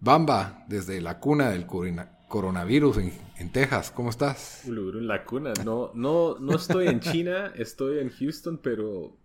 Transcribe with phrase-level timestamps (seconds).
[0.00, 4.64] Bamba, desde la cuna del coronavirus en, Texas, ¿cómo estás?
[4.66, 9.16] En la cuna, no, no, no estoy en China, estoy en Houston, pero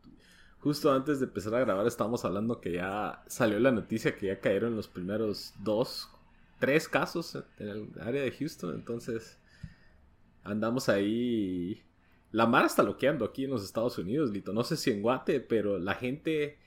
[0.59, 4.40] justo antes de empezar a grabar estábamos hablando que ya salió la noticia que ya
[4.40, 6.09] cayeron los primeros dos,
[6.59, 9.40] tres casos en el área de Houston, entonces
[10.44, 11.84] andamos ahí.
[12.32, 14.54] La mar está loqueando aquí en los Estados Unidos, Lito.
[14.54, 16.58] No sé si en Guate, pero la gente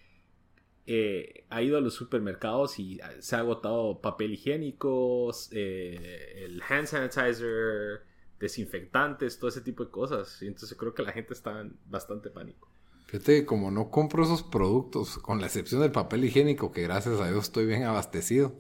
[0.89, 6.87] eh, ha ido a los supermercados y se ha agotado papel higiénico, eh, el hand
[6.87, 8.03] sanitizer,
[8.39, 10.41] desinfectantes, todo ese tipo de cosas.
[10.43, 12.69] Y entonces creo que la gente está en bastante pánico.
[13.07, 17.21] Fíjate que como no compro esos productos, con la excepción del papel higiénico, que gracias
[17.21, 18.57] a Dios estoy bien abastecido,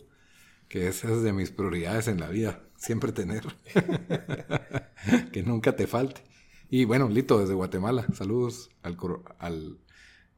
[0.68, 3.44] que esa es de mis prioridades en la vida, siempre tener,
[5.32, 6.22] que nunca te falte.
[6.70, 8.96] Y bueno, Lito, desde Guatemala, saludos al,
[9.38, 9.78] al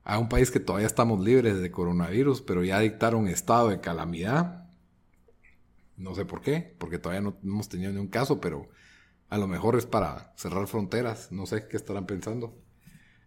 [0.09, 4.67] a un país que todavía estamos libres de coronavirus, pero ya dictaron estado de calamidad.
[5.99, 8.71] No sé por qué, porque todavía no hemos tenido ni un caso, pero
[9.29, 11.31] a lo mejor es para cerrar fronteras.
[11.31, 12.57] No sé qué estarán pensando.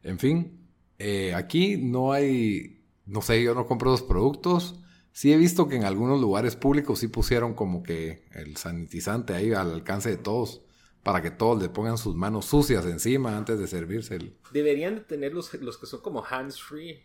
[0.01, 4.83] En fin, eh, aquí no hay, no sé, yo no compro los productos.
[5.11, 9.53] Sí he visto que en algunos lugares públicos sí pusieron como que el sanitizante ahí
[9.53, 10.63] al alcance de todos
[11.03, 14.15] para que todos le pongan sus manos sucias encima antes de servirse.
[14.15, 14.35] El...
[14.51, 17.03] Deberían de tener los, los que son como hands free.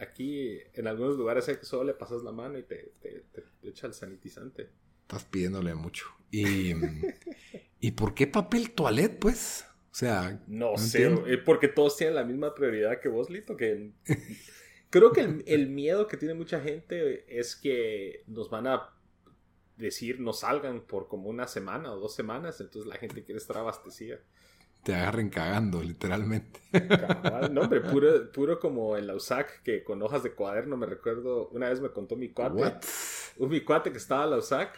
[0.00, 3.24] Aquí en algunos lugares hay que solo le pasas la mano y te, te,
[3.64, 4.68] echa el sanitizante.
[5.02, 6.06] Estás pidiéndole mucho.
[6.30, 6.72] ¿Y,
[7.80, 9.64] ¿y por qué papel toilet, pues?
[9.90, 10.40] O sea...
[10.46, 13.90] No, sé, eh, porque todos tienen la misma prioridad que vos, Lito, que...
[14.90, 18.90] Creo que el, el miedo que tiene mucha gente es que nos van a
[19.82, 23.58] decir no salgan por como una semana o dos semanas, entonces la gente quiere estar
[23.58, 24.18] abastecida.
[24.82, 26.60] Te agarren cagando, literalmente.
[27.52, 31.48] no, hombre, puro, puro como en la USAC, que con hojas de cuaderno, me recuerdo,
[31.48, 32.78] una vez me contó mi cuate,
[33.36, 34.76] un mi cuate que estaba en la USAC,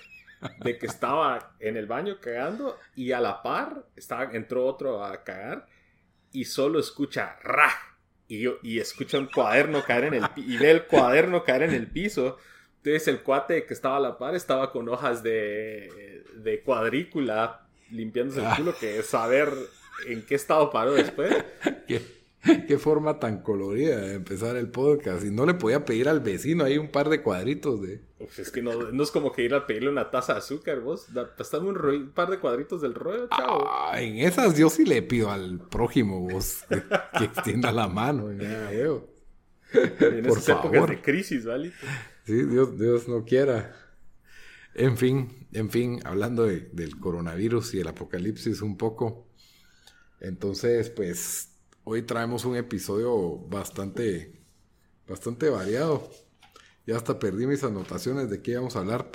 [0.61, 5.25] de que estaba en el baño cagando y a la par estaba, entró otro a
[5.25, 5.67] cagar
[6.33, 7.71] y solo escucha ra
[8.29, 11.75] y, yo, y escucha un cuaderno caer en el y ve el cuaderno caer en
[11.75, 12.39] el piso
[12.85, 18.41] entonces el cuate que estaba a la par estaba con hojas de, de cuadrícula limpiándose
[18.41, 18.55] el ah.
[18.57, 19.51] culo, que saber
[20.07, 21.35] en qué estado paró después.
[21.87, 25.25] ¿Qué, forma tan colorida de empezar el podcast.
[25.25, 28.03] Y no le podía pedir al vecino ahí un par de cuadritos de...
[28.37, 31.07] es que no, no, es como que ir a pedirle una taza de azúcar, vos.
[31.15, 31.31] Dame
[31.71, 33.65] un, un, par de cuadritos del rollo, chao.
[33.67, 38.31] Ah, en esas yo sí le pido al prójimo, vos, que, extienda la mano.
[38.31, 41.73] En, en Por esas épocas de crisis, ¿vale?
[42.25, 43.75] Sí, Dios, Dios no quiera.
[44.75, 49.29] En fin, en fin, hablando del coronavirus y el apocalipsis un poco.
[50.21, 51.51] Entonces, pues,
[51.85, 54.43] hoy traemos un episodio bastante,
[55.07, 56.11] bastante variado.
[56.87, 59.11] Ya hasta perdí mis anotaciones de qué íbamos a hablar.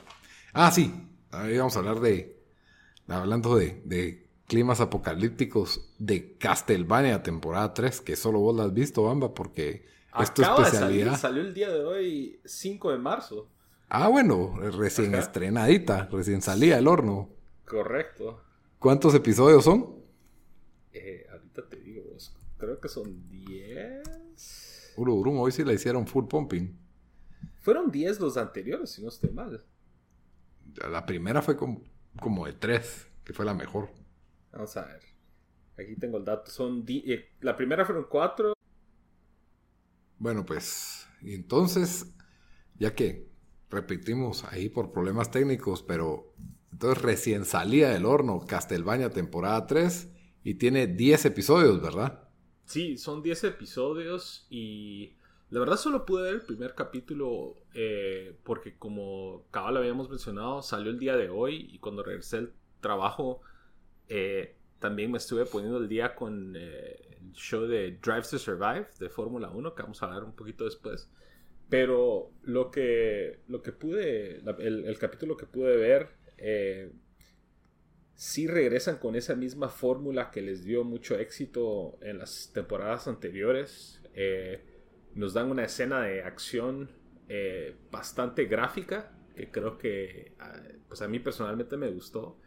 [0.54, 0.94] Ah, sí,
[1.32, 2.44] ahí vamos a hablar de,
[3.08, 9.04] hablando de, de climas apocalípticos de Castlevania temporada 3, que solo vos la has visto,
[9.04, 9.86] Bamba, porque
[10.20, 11.18] es tu especialidad.
[11.18, 13.50] salió el día de hoy, 5 de marzo.
[13.90, 17.30] Ah, bueno, recién estrenadita, recién salía el horno.
[17.66, 18.42] Correcto.
[18.78, 19.96] ¿Cuántos episodios son?
[20.94, 22.04] Eh, ahorita te digo,
[22.58, 24.94] creo que son 10.
[24.98, 26.78] Ururum, hoy sí la hicieron full pumping.
[27.62, 29.64] Fueron 10 los anteriores, si no estoy mal.
[30.90, 31.82] La primera fue como,
[32.22, 33.90] como de 3, que fue la mejor.
[34.52, 35.02] Vamos a ver.
[35.78, 36.52] Aquí tengo el dato.
[36.52, 38.54] Son eh, la primera fueron 4,
[40.20, 42.14] bueno, pues, y entonces,
[42.78, 43.28] ya que
[43.70, 46.34] repetimos ahí por problemas técnicos, pero
[46.72, 50.10] entonces recién salía del horno Castelbaña temporada 3
[50.44, 52.28] y tiene 10 episodios, ¿verdad?
[52.66, 55.14] Sí, son 10 episodios y
[55.50, 60.92] la verdad solo pude ver el primer capítulo eh, porque como cabal habíamos mencionado, salió
[60.92, 63.42] el día de hoy y cuando regresé al trabajo
[64.08, 69.10] eh, también me estuve poniendo el día con eh, show de Drive to Survive de
[69.10, 71.10] Fórmula 1, que vamos a hablar un poquito después.
[71.70, 76.92] Pero lo que, lo que pude, el, capítulo que pude ver, eh,
[78.16, 84.02] sí regresan con esa misma fórmula que les dio mucho éxito en las temporadas anteriores.
[84.16, 84.62] Eh,
[85.14, 86.90] nos dan una escena de acción
[87.30, 89.16] eh, bastante gráfica.
[89.36, 92.40] que creo que ah, pues a mí personalmente me gustó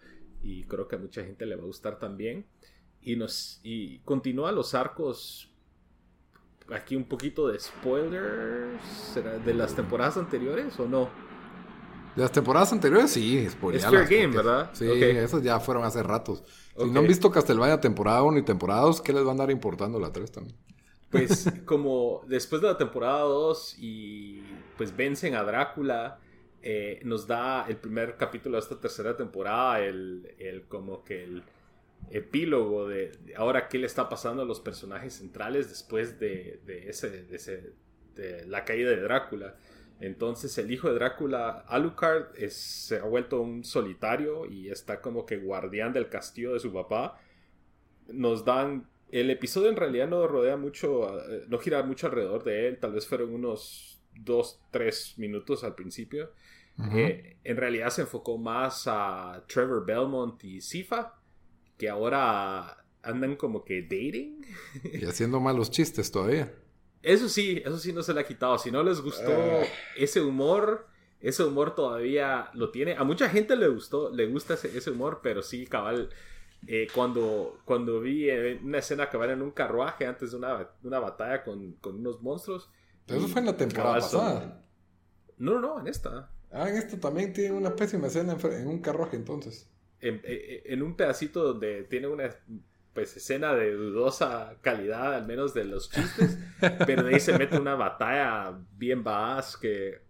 [0.43, 2.47] y creo que a mucha gente le va a gustar también.
[3.03, 5.53] Y, nos, y continúa los arcos
[6.73, 9.15] aquí un poquito de spoilers
[9.45, 11.11] de las temporadas anteriores o no?
[12.15, 13.85] De las temporadas anteriores, sí, spoilers.
[13.85, 14.71] Es Fair Game, ¿verdad?
[14.73, 16.43] Sí, esos ya fueron hace ratos.
[16.77, 19.51] Si no han visto Castlevania temporada 1 y temporada 2, ¿qué les va a andar
[19.51, 20.57] importando la 3 también?
[21.11, 24.43] Pues como después de la temporada 2 y
[24.77, 26.19] pues vencen a Drácula,
[26.63, 31.43] eh, nos da el primer capítulo de esta tercera temporada, el, el como que el
[32.11, 37.25] epílogo de, ahora qué le está pasando a los personajes centrales después de, de ese,
[37.25, 37.73] de, ese,
[38.47, 39.57] la caída de Drácula.
[40.01, 45.25] Entonces el hijo de Drácula, Alucard, es, se ha vuelto un solitario y está como
[45.25, 47.21] que guardián del castillo de su papá.
[48.09, 48.89] Nos dan...
[49.11, 52.95] El episodio en realidad no rodea mucho, eh, no gira mucho alrededor de él, tal
[52.95, 56.33] vez fueron unos dos, tres minutos al principio.
[56.95, 61.15] Eh, en realidad se enfocó más a Trevor Belmont y Sifa,
[61.83, 64.47] que ahora andan como que dating.
[64.85, 66.55] Y haciendo malos chistes todavía.
[67.03, 68.57] Eso sí, eso sí no se le ha quitado.
[68.57, 69.65] Si no les gustó ah.
[69.97, 70.87] ese humor,
[71.21, 72.95] ese humor todavía lo tiene.
[72.95, 76.11] A mucha gente le gustó, le gusta ese, humor, pero sí, cabal.
[76.69, 81.43] Eh, cuando, cuando vi una escena cabal en un carruaje antes de una, una batalla
[81.43, 82.71] con, unos monstruos.
[83.07, 84.65] Pero eso fue en la temporada pasada.
[85.37, 86.31] No, no, en esta.
[86.53, 89.69] Ah, en esta también tiene una pésima escena en, un carruaje entonces.
[90.03, 92.29] En, en, un pedacito donde tiene una
[92.93, 96.39] pues escena de dudosa calidad, al menos de los chistes,
[96.87, 100.03] pero de ahí se mete una batalla bien baaz que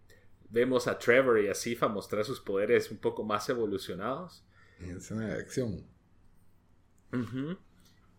[0.49, 4.43] vemos a Trevor y a Sifa mostrar sus poderes un poco más evolucionados.
[4.79, 5.85] Escena de acción.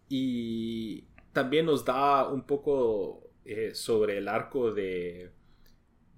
[0.09, 5.33] Y también nos da un poco eh, sobre el arco de,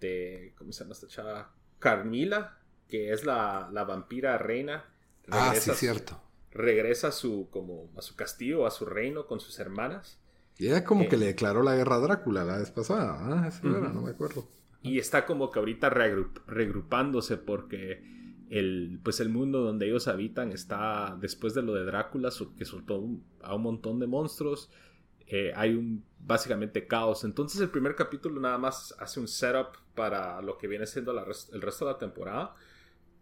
[0.00, 1.54] de, ¿cómo se llama esta chava?
[1.78, 4.84] Carmila, que es la, la vampira reina.
[5.30, 6.20] Ah, sí, cierto
[6.56, 10.18] regresa a su, como, a su castillo, a su reino con sus hermanas.
[10.58, 13.18] Y ella como que eh, le declaró la guerra a Drácula la vez pasada.
[13.20, 14.48] Ah, no me acuerdo.
[14.82, 18.02] Y está como que ahorita regrupándose porque
[18.48, 23.04] el, pues el mundo donde ellos habitan está, después de lo de Drácula, que soltó
[23.42, 24.70] a un montón de monstruos,
[25.26, 27.24] eh, hay un básicamente caos.
[27.24, 31.60] Entonces el primer capítulo nada más hace un setup para lo que viene siendo el
[31.60, 32.54] resto de la temporada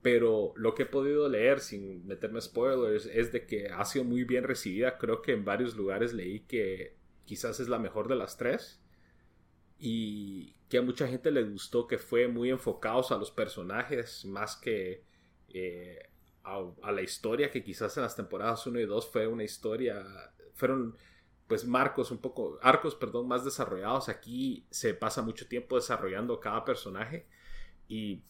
[0.04, 4.24] pero lo que he podido leer sin meterme spoilers es de que ha sido muy
[4.24, 4.98] bien recibida.
[4.98, 8.82] Creo que en varios lugares leí que quizás es la mejor de las tres
[9.78, 14.56] y que a mucha gente le gustó que fue muy enfocados a los personajes más
[14.56, 15.04] que
[15.48, 16.10] eh,
[16.42, 20.04] a, la historia que quizás en las temporadas 1 y 2 fue una historia
[20.52, 20.98] fueron
[21.46, 26.62] pues marcos un poco arcos perdón más desarrollados aquí se pasa mucho tiempo desarrollando cada
[26.62, 27.26] personaje
[27.88, 28.22] y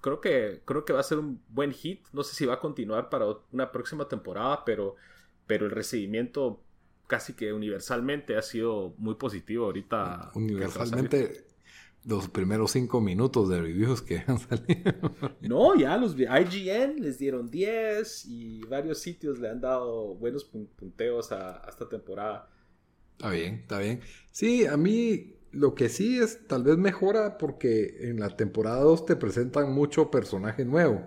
[0.00, 2.06] creo que, creo que va a ser un buen hit.
[2.12, 4.96] No sé si va a continuar para una próxima temporada, pero,
[5.46, 6.62] pero el recibimiento
[7.06, 10.30] casi que universalmente ha sido muy positivo ahorita.
[10.34, 11.46] Universalmente,
[12.04, 14.92] los primeros cinco minutos de reviews que han salido.
[15.40, 21.32] No, ya los IGN les dieron 10 y varios sitios le han dado buenos punteos
[21.32, 22.48] a esta temporada.
[23.18, 24.00] Está bien, está bien.
[24.30, 29.06] Sí, a mí lo que sí es, tal vez mejora porque en la temporada 2
[29.06, 31.02] te presentan mucho personaje nuevo.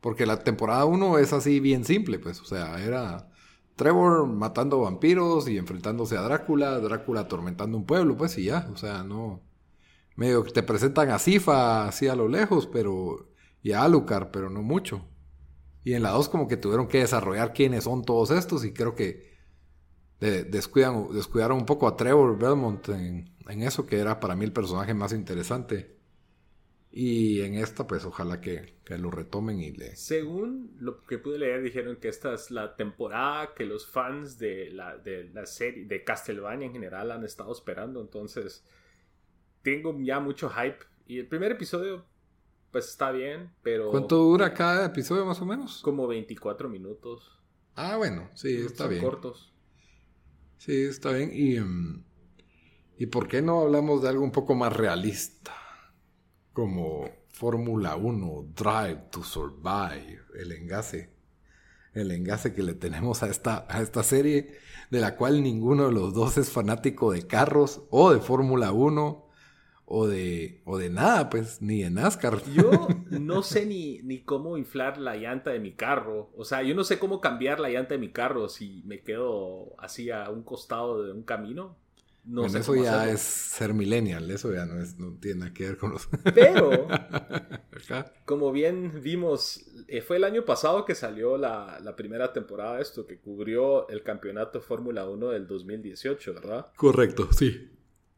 [0.00, 3.30] Porque la temporada 1 es así bien simple, pues, o sea, era
[3.76, 8.76] Trevor matando vampiros y enfrentándose a Drácula, Drácula atormentando un pueblo, pues, y ya, o
[8.76, 9.42] sea, no...
[10.16, 13.30] Medio que te presentan a Sifa así a lo lejos, pero...
[13.62, 15.08] Y a Alucard, pero no mucho.
[15.82, 18.94] Y en la 2 como que tuvieron que desarrollar quiénes son todos estos y creo
[18.94, 19.34] que
[20.20, 24.52] descuidan, descuidaron un poco a Trevor Belmont en, en eso, que era para mí el
[24.52, 25.94] personaje más interesante.
[26.96, 29.96] Y en esta, pues ojalá que, lo retomen y le...
[29.96, 34.70] Según lo que pude leer, dijeron que esta es la temporada que los fans de
[34.70, 38.00] la, de la serie, de Castlevania en general, han estado esperando.
[38.00, 38.64] Entonces,
[39.62, 40.78] tengo ya mucho hype.
[41.08, 42.04] Y el primer episodio,
[42.70, 43.90] pues está bien, pero...
[43.90, 45.82] ¿Cuánto dura cada episodio más o menos?
[45.82, 47.40] Como 24 minutos.
[47.74, 49.02] Ah, bueno, sí, está bien.
[49.02, 49.52] cortos.
[50.58, 51.30] Sí, está bien.
[51.32, 51.56] Y...
[51.56, 52.04] Em,
[52.96, 55.52] ¿Y por qué no hablamos de algo un poco más realista?
[56.52, 61.10] Como Fórmula 1, Drive to Survive, el engace.
[61.92, 64.58] El engace que le tenemos a esta, a esta serie,
[64.90, 69.24] de la cual ninguno de los dos es fanático de carros o de Fórmula 1
[69.86, 72.42] o de, o de nada, pues, ni de NASCAR.
[72.52, 76.30] Yo no sé ni, ni cómo inflar la llanta de mi carro.
[76.36, 79.74] O sea, yo no sé cómo cambiar la llanta de mi carro si me quedo
[79.78, 81.76] así a un costado de un camino.
[82.24, 85.64] No sé eso ya es ser millennial, eso ya no, es, no tiene nada que
[85.64, 86.08] ver con los...
[86.34, 86.88] Pero,
[88.24, 92.82] como bien vimos, eh, fue el año pasado que salió la, la primera temporada de
[92.82, 96.66] esto, que cubrió el campeonato Fórmula 1 del 2018, ¿verdad?
[96.76, 97.70] Correcto, sí.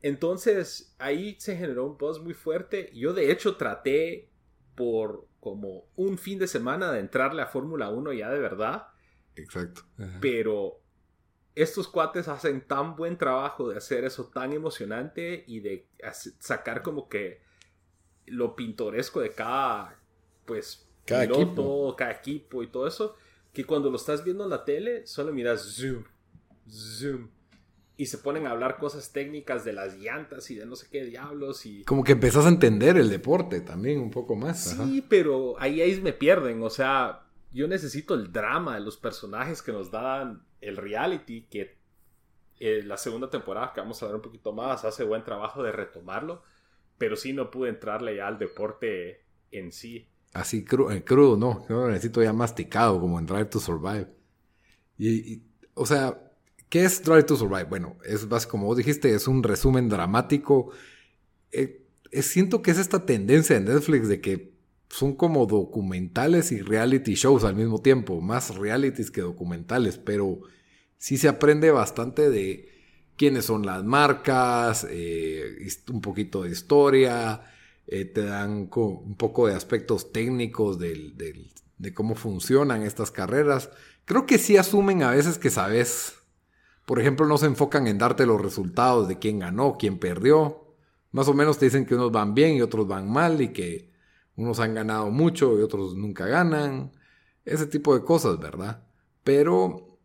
[0.02, 2.92] Entonces, ahí se generó un post muy fuerte.
[2.94, 4.30] Yo, de hecho, traté
[4.76, 8.88] por como un fin de semana de entrarle a Fórmula 1 ya de verdad.
[9.34, 9.82] Exacto.
[10.20, 10.80] Pero
[11.56, 15.88] estos cuates hacen tan buen trabajo de hacer eso tan emocionante y de
[16.38, 17.40] sacar como que
[18.26, 19.98] lo pintoresco de cada,
[20.44, 21.96] pues, cada equipo.
[21.96, 23.16] cada equipo y todo eso,
[23.54, 26.04] que cuando lo estás viendo en la tele, solo miras zoom,
[26.68, 27.30] zoom,
[27.96, 31.06] y se ponen a hablar cosas técnicas de las llantas y de no sé qué
[31.06, 31.84] diablos y...
[31.84, 34.76] Como que empezás a entender el deporte también un poco más.
[34.76, 39.62] Sí, pero ahí, ahí me pierden, o sea, yo necesito el drama de los personajes
[39.62, 41.76] que nos dan el reality, que
[42.58, 45.72] eh, la segunda temporada, que vamos a hablar un poquito más, hace buen trabajo de
[45.72, 46.42] retomarlo,
[46.98, 50.08] pero sí no pude entrarle ya al deporte en sí.
[50.32, 54.08] Así eh, crudo, no, yo lo necesito ya masticado, como en Drive to Survive.
[54.98, 55.42] Y,
[55.74, 56.18] o sea,
[56.68, 57.64] ¿qué es Drive to Survive?
[57.64, 60.70] Bueno, es más, como vos dijiste, es un resumen dramático.
[61.52, 61.86] Eh,
[62.22, 64.55] siento que es esta tendencia en Netflix de que
[64.88, 70.40] son como documentales y reality shows al mismo tiempo, más realities que documentales, pero
[70.98, 72.68] sí se aprende bastante de
[73.16, 77.42] quiénes son las marcas, eh, un poquito de historia,
[77.86, 83.70] eh, te dan un poco de aspectos técnicos de cómo funcionan estas carreras.
[84.04, 86.14] Creo que sí asumen a veces que sabes,
[86.84, 90.74] por ejemplo, no se enfocan en darte los resultados de quién ganó, quién perdió.
[91.10, 93.95] Más o menos te dicen que unos van bien y otros van mal y que
[94.36, 96.92] unos han ganado mucho y otros nunca ganan.
[97.44, 98.84] Ese tipo de cosas, ¿verdad?
[99.24, 99.98] Pero,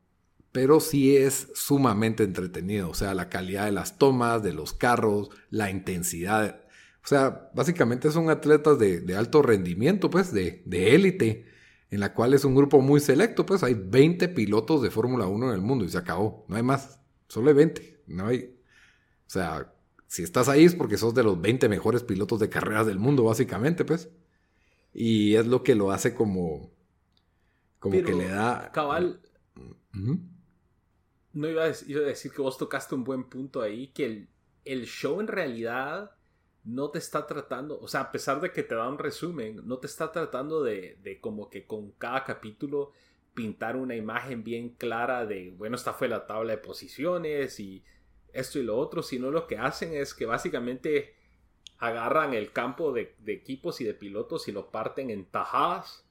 [0.52, 2.90] pero sí es sumamente entretenido.
[2.90, 6.62] O sea, la calidad de las tomas, de los carros, la intensidad.
[7.04, 11.46] O sea, básicamente son atletas de, alto rendimiento, pues, de, élite,
[11.90, 15.50] en la cual es un grupo muy selecto, pues hay 20 pilotos de Fórmula 1
[15.50, 16.46] en el mundo y se acabó.
[16.48, 17.00] No hay más.
[17.28, 18.04] Solo hay 20.
[18.08, 18.56] No hay.
[19.28, 19.74] O sea,
[20.08, 23.24] si estás ahí es porque sos de los 20 mejores pilotos de carreras del mundo,
[23.24, 24.10] básicamente, pues.
[24.94, 26.72] Y es lo que lo hace como.
[27.80, 28.72] Como que le da.
[28.74, 29.22] Cabal.
[31.34, 34.30] No iba a, decir, que vos tocaste un buen punto ahí, que el,
[34.66, 36.12] el show en realidad
[36.64, 39.80] no te está tratando, o sea, a pesar de que te da un resumen, no
[39.80, 42.92] te está tratando de, de, como que con cada capítulo
[43.34, 47.84] pintar una imagen bien clara de, bueno, esta fue la tabla de posiciones y
[48.34, 51.16] esto y lo otro, sino lo que hacen es que básicamente
[51.82, 56.06] agarran el campo de, equipos y de pilotos y lo parten en tajadas.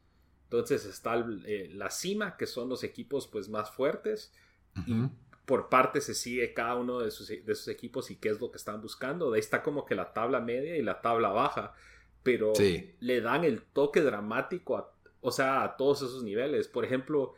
[0.44, 4.32] Entonces está eh, la cima, que son los equipos pues más fuertes.
[4.86, 4.94] Y
[5.46, 8.56] por parte se sigue cada uno de sus, de equipos y qué es lo que
[8.56, 9.30] están buscando.
[9.30, 11.72] De ahí está como que la tabla media y la tabla baja.
[12.24, 12.52] Pero
[12.98, 16.66] le dan el toque dramático o sea, a todos esos niveles.
[16.66, 17.34] Por ejemplo,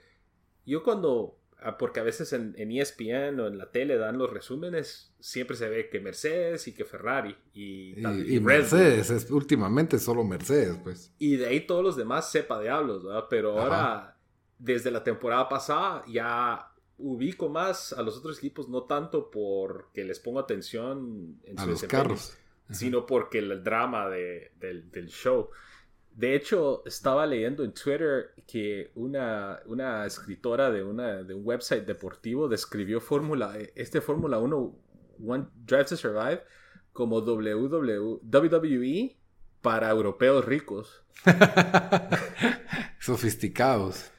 [0.64, 1.36] yo cuando
[1.78, 5.68] porque a veces en, ESPN e o en la tele dan los resúmenes, siempre se
[5.68, 11.12] ve que Mercedes y que Ferrari y, y, Mercedes, es últimamente solo Mercedes, pues.
[11.18, 13.26] Y de ahí todos los demás sepa diablos, ¿verdad?
[13.30, 14.16] Pero ahora,
[14.58, 20.20] desde la temporada pasada, ya ubico más a los otros equipos, no tanto porque les
[20.20, 22.36] pongo atención en a los carros,
[22.70, 25.50] sino porque el drama de, del, del show.
[26.14, 31.86] De hecho, estaba leyendo en Twitter que una, una escritora de, una, de un website
[31.86, 34.78] deportivo describió Fórmula, este Fórmula 1
[35.26, 36.42] One Drive to Survive
[36.92, 39.16] como WWE
[39.62, 41.02] para europeos ricos.
[43.00, 44.10] Sofisticados.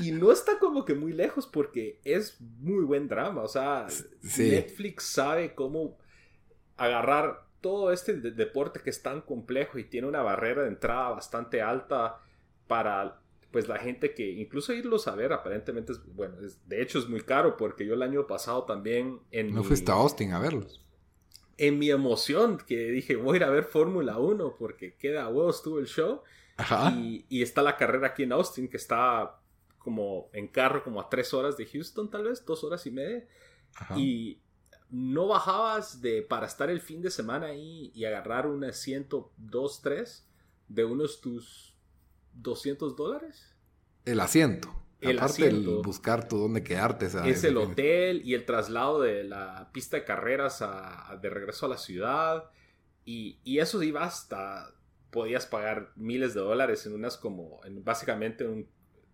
[0.00, 3.42] Y no está como que muy lejos porque es muy buen drama.
[3.42, 3.88] O sea,
[4.22, 5.98] Netflix sabe cómo
[6.76, 11.62] agarrar todo este deporte que es tan complejo y tiene una barrera de entrada bastante
[11.62, 12.20] alta
[12.66, 16.36] para pues la gente que incluso irlos a ver aparentemente es bueno
[16.66, 19.94] de hecho es muy caro porque yo el año pasado también en no fuiste a
[19.94, 20.84] Austin a verlos
[21.56, 25.56] en mi emoción que dije voy a ir a ver Fórmula 1 porque queda huevos
[25.56, 26.22] estuvo el show
[26.94, 29.40] Y, y, está la carrera aquí en Austin que está
[29.80, 33.26] como en carro como a tres horas de Houston tal vez dos horas y media.
[33.96, 34.38] Y
[34.90, 39.82] no bajabas de para estar el fin de semana ahí y agarrar un asiento 2,
[39.82, 40.26] 3
[40.68, 41.74] de unos tus
[42.34, 43.54] 200 dólares.
[44.04, 44.74] El asiento.
[45.00, 45.82] El Aparte asiento.
[45.82, 47.06] buscar tú dónde quedarte.
[47.06, 50.62] Es el hotel y el traslado de la pista de carreras
[51.20, 52.50] de regreso a la ciudad.
[53.04, 54.74] Y, y, eso iba hasta...
[55.10, 57.60] Podías pagar miles de dólares en unas como...
[57.64, 58.68] En básicamente un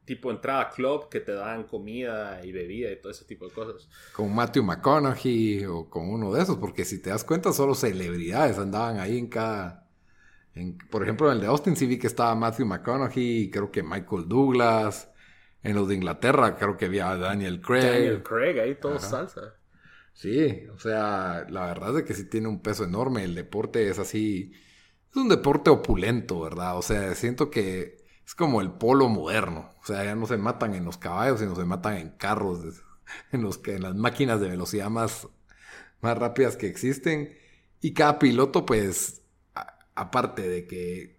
[0.06, 3.88] tipo entrada club que te dan comida y bebida y todo ese tipo de cosas.
[4.12, 8.56] Con Matthew McConaughey o con uno de esos, porque si te das cuenta, solo celebridades
[8.56, 9.86] andaban ahí en cada.
[10.90, 14.28] por ejemplo, en el de Austin sí vi que estaba Matthew McConaughey, creo que Michael
[14.28, 15.10] Douglas.
[15.62, 17.82] En los de Inglaterra creo que había Daniel Craig.
[17.82, 19.54] Daniel Craig, ahí todo salsa.
[20.12, 23.25] Sí, o sea, la verdad es que sí tiene un peso enorme.
[23.25, 24.52] El deporte es así.
[25.10, 26.78] Es un deporte opulento, ¿verdad?
[26.78, 27.96] O sea, siento que
[28.26, 29.71] es como el polo moderno.
[29.83, 32.83] O sea, ya no se matan en los caballos, sino se matan en carros,
[33.33, 35.28] en, los que, en las máquinas de velocidad más,
[36.00, 37.37] más rápidas que existen.
[37.80, 39.23] Y cada piloto, pues,
[39.95, 41.16] aparte de que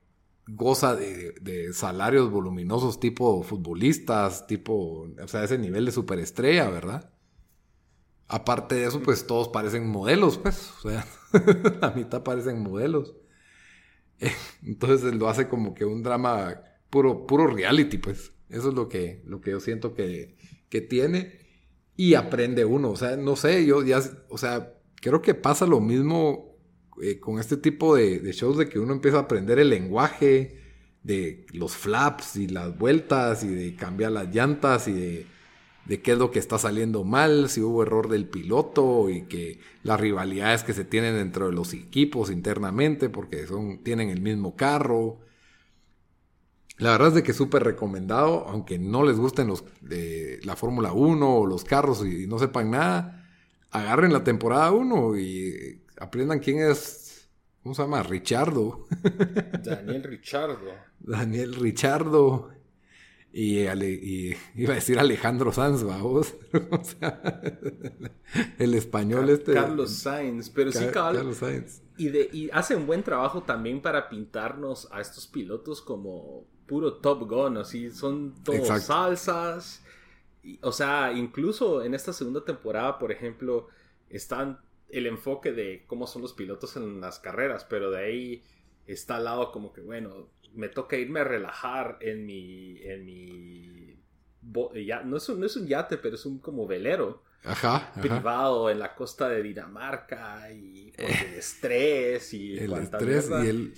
[0.48, 7.10] goza de, salarios voluminosos tipo futbolistas, tipo, o sea, ese nivel de superestrella, ¿verdad?
[8.28, 11.06] Aparte de eso, pues todos parecen modelos, pues, o sea,
[11.82, 13.14] la mitad parecen modelos.
[14.64, 18.32] Entonces lo hace como que un drama puro, puro reality, pues.
[18.50, 20.36] Eso es lo que, lo que yo siento que,
[20.70, 21.39] que tiene.
[21.96, 22.91] Y aprende uno.
[22.91, 26.58] O sea, no sé, yo ya, o sea, creo que pasa lo mismo
[27.01, 30.62] eh, con este tipo de, shows de que uno empieza a aprender el lenguaje
[31.03, 35.25] de los flaps y las vueltas y de cambiar las llantas y de,
[35.86, 39.60] de qué es lo que está saliendo mal, si hubo error del piloto y que
[39.84, 44.56] las rivalidades que se tienen dentro de los equipos internamente porque son, tienen el mismo
[44.56, 45.20] carro
[46.78, 50.56] la verdad es de que es súper recomendado, aunque no les gusten los de la
[50.56, 53.28] Fórmula 1 o los carros y no sepan nada,
[53.72, 57.30] agarren la temporada 1 y aprendan quién es,
[57.64, 58.04] ¿cómo se llama?
[58.04, 58.86] Richardo.
[59.64, 60.72] Daniel Richardo.
[61.00, 62.52] Daniel Richardo.
[63.34, 63.62] Y,
[64.56, 66.36] iba a decir Alejandro Sanz, vamos.
[66.72, 67.42] o sea,
[68.58, 69.54] el español este.
[69.54, 71.82] Carlos Sainz, pero sí, Carlos Sainz.
[71.98, 76.96] Y, de, y hace un buen trabajo también para pintarnos a estos pilotos como puro
[76.96, 79.84] Top Gun, así son todos salsas.
[80.62, 83.68] o sea, incluso en esta segunda temporada, por ejemplo,
[84.10, 84.60] están
[84.90, 88.44] el enfoque de cómo son los pilotos en las carreras, pero de ahí
[88.86, 93.98] está al lado como que, bueno, me toca irme a relajar en mi, en mi,
[94.86, 97.24] ya, no, es un, no es un yate, pero es un como velero.
[97.44, 103.48] Ajá, privado en la costa de Dinamarca y por el estrés y el estrés y
[103.48, 103.74] el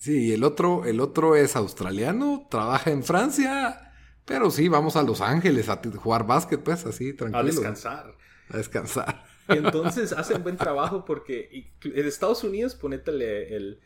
[0.00, 3.92] Sí, el otro, el otro es australiano, trabaja en Francia,
[4.24, 7.38] pero sí, vamos a Los Ángeles a jugar básquet, pues, así, tranquilo.
[7.38, 8.16] A descansar.
[8.48, 9.24] A descansar.
[9.48, 13.80] Entonces hacen buen trabajo porque en Estados Unidos, ponétele el,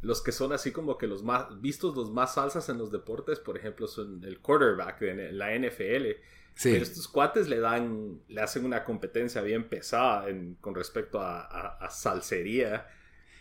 [0.00, 3.38] los que son así como que los más vistos, los más salsas en los deportes,
[3.38, 6.18] por ejemplo, son el quarterback en la NFL.
[6.56, 6.72] Sí.
[6.72, 10.26] Pero estos cuates le dan, le hacen una competencia bien pesada
[10.60, 12.88] con respecto a, a salsería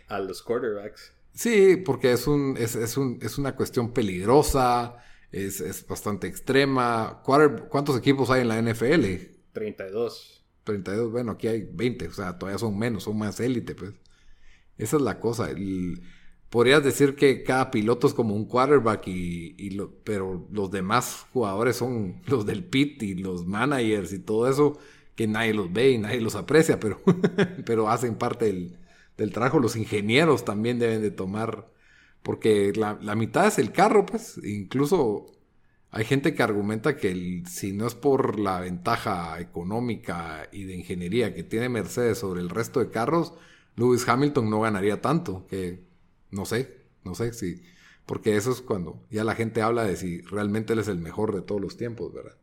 [0.07, 1.15] a los quarterbacks.
[1.33, 4.97] Sí, porque es, un, es, es, un, es una cuestión peligrosa,
[5.31, 7.21] es, es bastante extrema.
[7.23, 9.05] ¿Cuántos equipos hay en la NFL?
[9.53, 10.43] 32.
[10.63, 13.93] 32, bueno, aquí hay 20, o sea, todavía son menos, son más élite, pues.
[14.77, 15.49] Esa es la cosa.
[16.49, 21.25] podrías decir que cada piloto es como un quarterback, y, y lo, pero los demás
[21.33, 24.77] jugadores son los del pit y los managers y todo eso,
[25.15, 27.01] que nadie los ve y nadie los aprecia, pero,
[27.65, 28.77] pero hacen parte del,
[29.19, 29.59] del trabajo.
[29.59, 31.69] Los ingenieros también deben de tomar,
[32.23, 34.39] porque la, mitad es el carro, pues.
[34.43, 35.27] Incluso
[35.91, 41.33] hay gente que argumenta que si no es por la ventaja económica y de ingeniería
[41.33, 43.33] que tiene Mercedes sobre el resto de carros,
[43.75, 45.83] Lewis Hamilton no ganaría tanto, que
[46.31, 47.63] no sé, no sé si,
[48.05, 51.33] porque eso es cuando ya la gente habla de si realmente él es el mejor
[51.33, 52.35] de todos los tiempos, ¿verdad?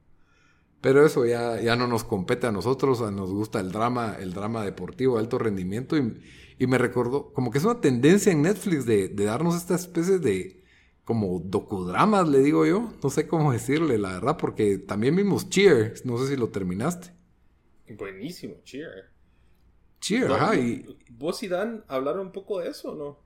[0.80, 4.64] Pero eso ya, ya no nos compete a nosotros, nos gusta el drama, el drama
[4.64, 6.20] deportivo, alto rendimiento y,
[6.58, 10.62] y me recordó, como que es una tendencia en Netflix de, darnos esta especie de
[11.04, 12.92] como docudramas, le digo yo.
[13.02, 15.94] No sé cómo decirle, la verdad, porque también vimos Cheer.
[16.04, 17.12] No sé si lo terminaste.
[17.96, 19.10] Buenísimo, Cheer.
[20.00, 20.56] Cheer, ajá.
[20.56, 20.98] Y...
[21.10, 23.24] ¿Vos y Dan hablaron un poco de eso no?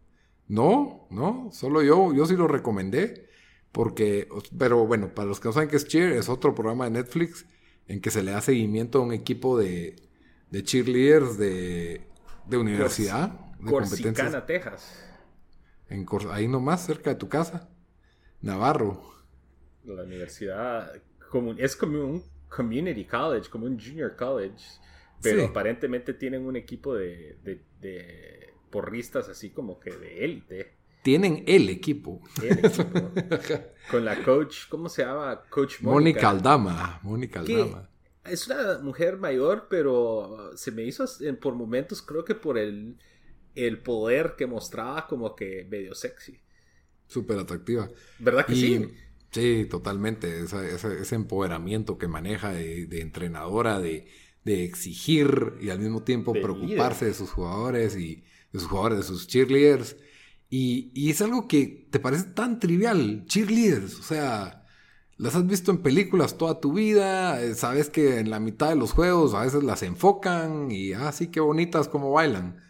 [0.48, 3.29] No, no, solo yo, yo sí lo recomendé.
[3.72, 4.28] Porque,
[4.59, 7.46] pero bueno, para los que no saben qué es Cheer, es otro programa de Netflix
[7.87, 9.96] en que se le da seguimiento a un equipo de,
[10.50, 12.11] de cheerleaders de
[12.50, 13.30] de universidad.
[13.59, 15.06] de Corsicana, Texas.
[15.88, 17.68] En ahí nomás, cerca de tu casa.
[18.40, 19.02] Navarro.
[19.85, 20.94] La universidad
[21.59, 24.64] es como un community college, como un junior college.
[25.22, 30.74] Pero aparentemente tienen un equipo de, de, porristas así como que de élite.
[31.02, 32.20] Tienen el equipo.
[32.42, 33.12] El equipo.
[33.90, 35.42] Con la coach, ¿cómo se llama?
[35.48, 37.00] Coach Mónica Aldama.
[37.02, 37.90] Mónica Aldama
[38.24, 41.04] es una mujer mayor, pero se me hizo
[41.40, 42.98] por momentos, creo que por el,
[43.54, 46.40] el poder que mostraba como que medio sexy.
[47.06, 47.90] Súper atractiva.
[48.18, 48.88] ¿Verdad que sí?
[49.32, 50.42] Sí, totalmente.
[50.42, 54.06] ese empoderamiento que maneja de, entrenadora, de,
[54.44, 59.28] exigir y al mismo tiempo preocuparse de sus jugadores y de sus jugadores, de sus
[59.28, 59.96] cheerleaders.
[60.50, 63.98] Y, es algo que te parece tan trivial, cheerleaders.
[64.00, 64.66] O sea,
[65.16, 68.76] las has visto en películas toda tu vida, eh, sabes que en la mitad de
[68.76, 72.60] los juegos a veces las enfocan y, ah, sí, qué bonitas como bailan.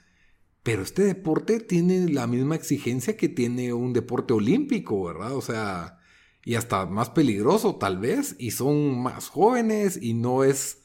[0.63, 5.35] Pero este deporte tiene la misma exigencia que tiene un deporte olímpico, ¿verdad?
[5.35, 5.99] O sea,
[6.45, 10.83] y hasta más peligroso tal vez, y son más jóvenes y no es,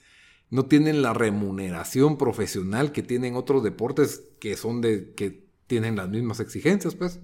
[0.50, 6.10] no tienen la remuneración profesional que tienen otros deportes que son de, que tienen las
[6.10, 7.20] mismas exigencias, pues.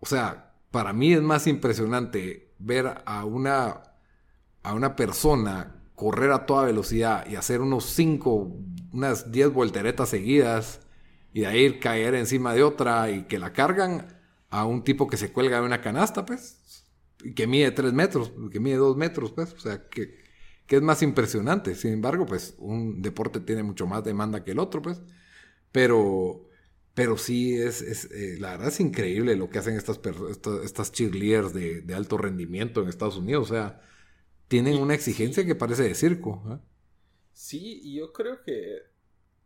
[0.00, 3.82] O sea, para mí es más impresionante ver a una,
[4.62, 8.56] a una persona correr a toda velocidad y hacer unos 5,
[8.92, 10.80] unas 10 volteretas seguidas
[11.32, 14.16] y de ahí caer encima de otra y que la cargan
[14.50, 16.58] a un tipo que se cuelga de una canasta, pues
[17.34, 20.18] que mide 3 metros, que mide 2 metros, pues, o sea, que,
[20.66, 21.74] que, es más impresionante.
[21.74, 25.00] Sin embargo, pues, un deporte tiene mucho más demanda que el otro, pues,
[25.72, 26.47] pero,
[26.98, 30.00] pero sí, es, es eh, la verdad es increíble lo que hacen estas,
[30.32, 33.80] estas, estas cheerleaders de, de, alto rendimiento en Estados Unidos, o sea,
[34.48, 36.42] tienen una exigencia que parece de circo.
[36.50, 36.58] ¿eh?
[37.32, 38.80] Sí, y yo creo que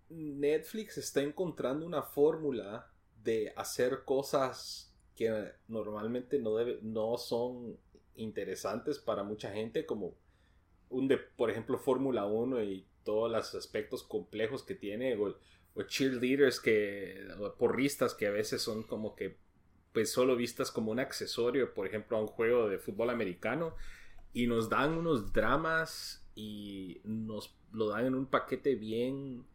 [0.08, 2.90] Netflix está encontrando una fórmula
[3.22, 7.76] de hacer cosas que normalmente no, debe, no son
[8.14, 10.14] interesantes para mucha gente, como
[10.88, 15.36] un de, por ejemplo, Fórmula 1 y todos los aspectos complejos que tiene, o,
[15.86, 19.38] cheerleaders que, o porristas que a veces son como que,
[19.92, 23.74] pues solo vistas como un accesorio, por ejemplo, a un juego de fútbol americano,
[24.32, 29.46] y nos dan unos dramas y nos lo dan en un paquete bien,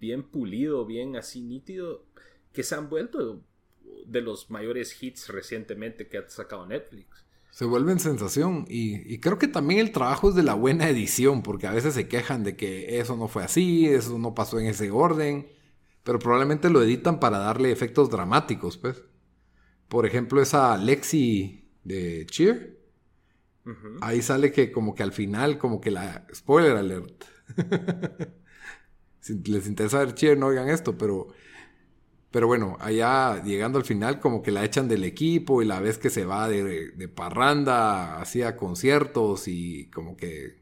[0.00, 2.06] bien pulido, bien así nítido,
[2.52, 3.44] que se han vuelto
[4.06, 7.23] de los mayores hits recientemente que ha sacado Netflix.
[7.54, 11.68] Se vuelven sensación y, creo que también el trabajo es de la buena edición, porque
[11.68, 14.90] a veces se quejan de que eso no fue así, eso no pasó en ese
[14.90, 15.46] orden,
[16.02, 19.04] pero probablemente lo editan para darle efectos dramáticos, pues.
[19.86, 22.76] Por ejemplo, esa Lexi de Cheer,
[24.00, 26.26] ahí sale que como que al final, como que la...
[26.34, 27.24] Spoiler alert.
[29.20, 31.28] si les interesa ver Cheer, no oigan esto, pero
[32.34, 35.98] pero bueno, allá llegando al final como que la echan del equipo y la vez
[35.98, 40.56] que se va de, parranda, hacía conciertos y como que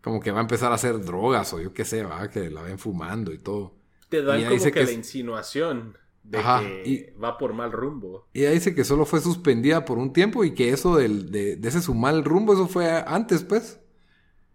[0.00, 2.62] como que va a empezar a hacer drogas o yo qué sé, va, que la
[2.62, 3.74] ven fumando y todo.
[4.08, 8.28] Te dan como que, la insinuación de que va por mal rumbo.
[8.32, 11.56] Y ahí dice que solo fue suspendida por un tiempo y que eso del, de,
[11.56, 13.80] de ese su mal rumbo, eso fue antes, pues.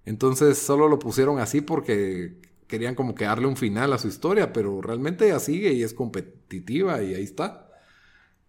[0.06, 2.38] Entonces solo lo pusieron así porque
[2.74, 5.94] querían como que darle un final a su historia, pero realmente ella sigue y es
[5.94, 7.70] competitiva y ahí está.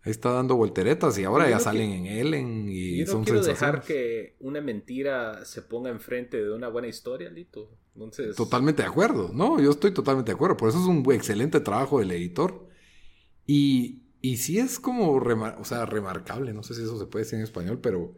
[0.00, 3.82] Ahí está dando volteretas y ahora ya salen en Ellen y yo no quiero dejar
[3.82, 7.76] que una mentira se ponga enfrente de una buena historia, Lito.
[7.92, 8.34] Entonces...
[8.34, 9.60] Totalmente de acuerdo, ¿no?
[9.60, 10.56] Yo estoy totalmente de acuerdo.
[10.56, 12.66] Por eso es un excelente trabajo del editor.
[13.46, 17.38] Y, y sí es como, o sea, remarcable, no sé si eso se puede decir
[17.38, 18.14] en español, pero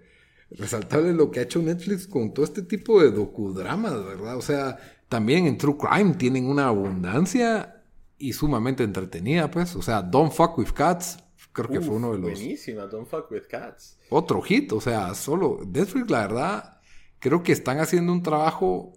[0.50, 4.36] resaltable lo que ha hecho Netflix con todo este tipo de docudramas, ¿verdad?
[4.36, 7.82] O sea, también en True Crime tienen una abundancia
[8.18, 9.76] y sumamente entretenida, pues.
[9.76, 11.18] O sea, Don't Fuck with Cats,
[11.52, 12.30] creo que fue uno de los.
[12.32, 13.98] Buenísima, Don't Fuck with Cats.
[14.10, 15.60] Otro hit, o sea, solo.
[15.66, 16.80] Netflix, la verdad,
[17.18, 18.92] creo que están haciendo un trabajo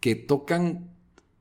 [0.00, 0.90] que tocan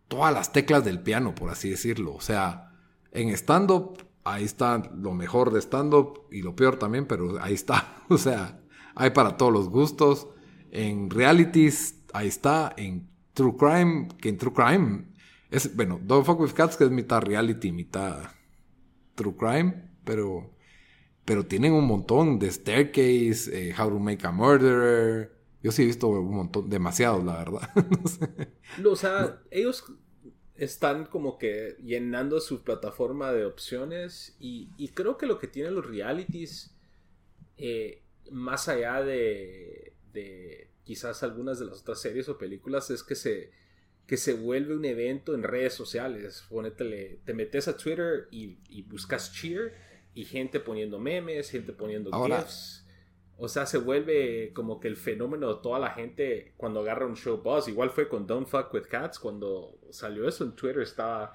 [0.08, 2.14] todas las teclas del piano, por así decirlo.
[2.14, 2.72] O sea,
[3.12, 7.94] en stand-up, ahí está lo mejor de stand-up y lo peor también, pero ahí está.
[8.10, 8.62] O sea,
[8.96, 10.28] hay para todos los gustos.
[10.72, 12.74] En realities, ahí está.
[12.78, 15.06] En True Crime, que en True Crime
[15.52, 18.32] es, bueno, Don't Fuck With Cats, que es mitad reality, mitad
[19.14, 20.50] True Crime, pero,
[21.24, 25.38] pero tienen un montón de Staircase, eh, How to Make a Murderer.
[25.62, 27.70] Yo sí he visto un montón, demasiados, la verdad.
[28.82, 29.86] no O sea, ellos
[30.56, 35.76] están como que llenando su plataforma de opciones y, y creo que lo que tienen
[35.76, 36.76] los realities,
[37.58, 43.14] eh, más allá de, de quizás algunas de las otras series o películas es que
[43.14, 43.52] se,
[44.08, 46.46] que se vuelve un evento en redes sociales.
[46.50, 49.76] Ponétele, te metes a Twitter y, buscas cheer
[50.14, 52.86] y gente poniendo memes, gente poniendo GIFs.
[53.36, 57.18] O sea, se vuelve como que el fenómeno de toda la gente cuando agarra un
[57.18, 57.68] show buzz.
[57.68, 59.20] Igual fue con Don't Fuck With Cats.
[59.20, 61.34] Cuando salió eso en Twitter estaba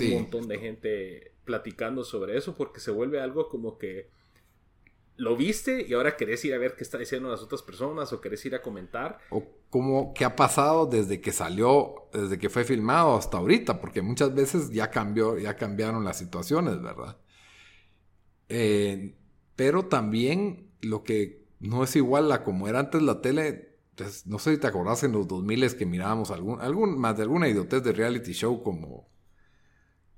[0.00, 4.10] un montón de gente platicando sobre eso porque se vuelve algo como que
[5.22, 8.20] lo viste y ahora querés ir a ver qué está diciendo las otras personas o
[8.20, 9.20] querés ir a comentar.
[9.30, 14.02] O cómo, qué ha pasado desde que salió, desde que fue filmado hasta ahorita, porque
[14.02, 17.18] muchas veces ya cambió, ya cambiaron las situaciones, ¿verdad?
[18.48, 19.14] Eh,
[19.54, 23.78] pero también lo que no es igual a como era antes la tele.
[23.94, 27.22] Pues, no sé si te acordás en los 2000 que mirábamos algún, algún, más de
[27.22, 29.08] alguna idiotez de reality show como,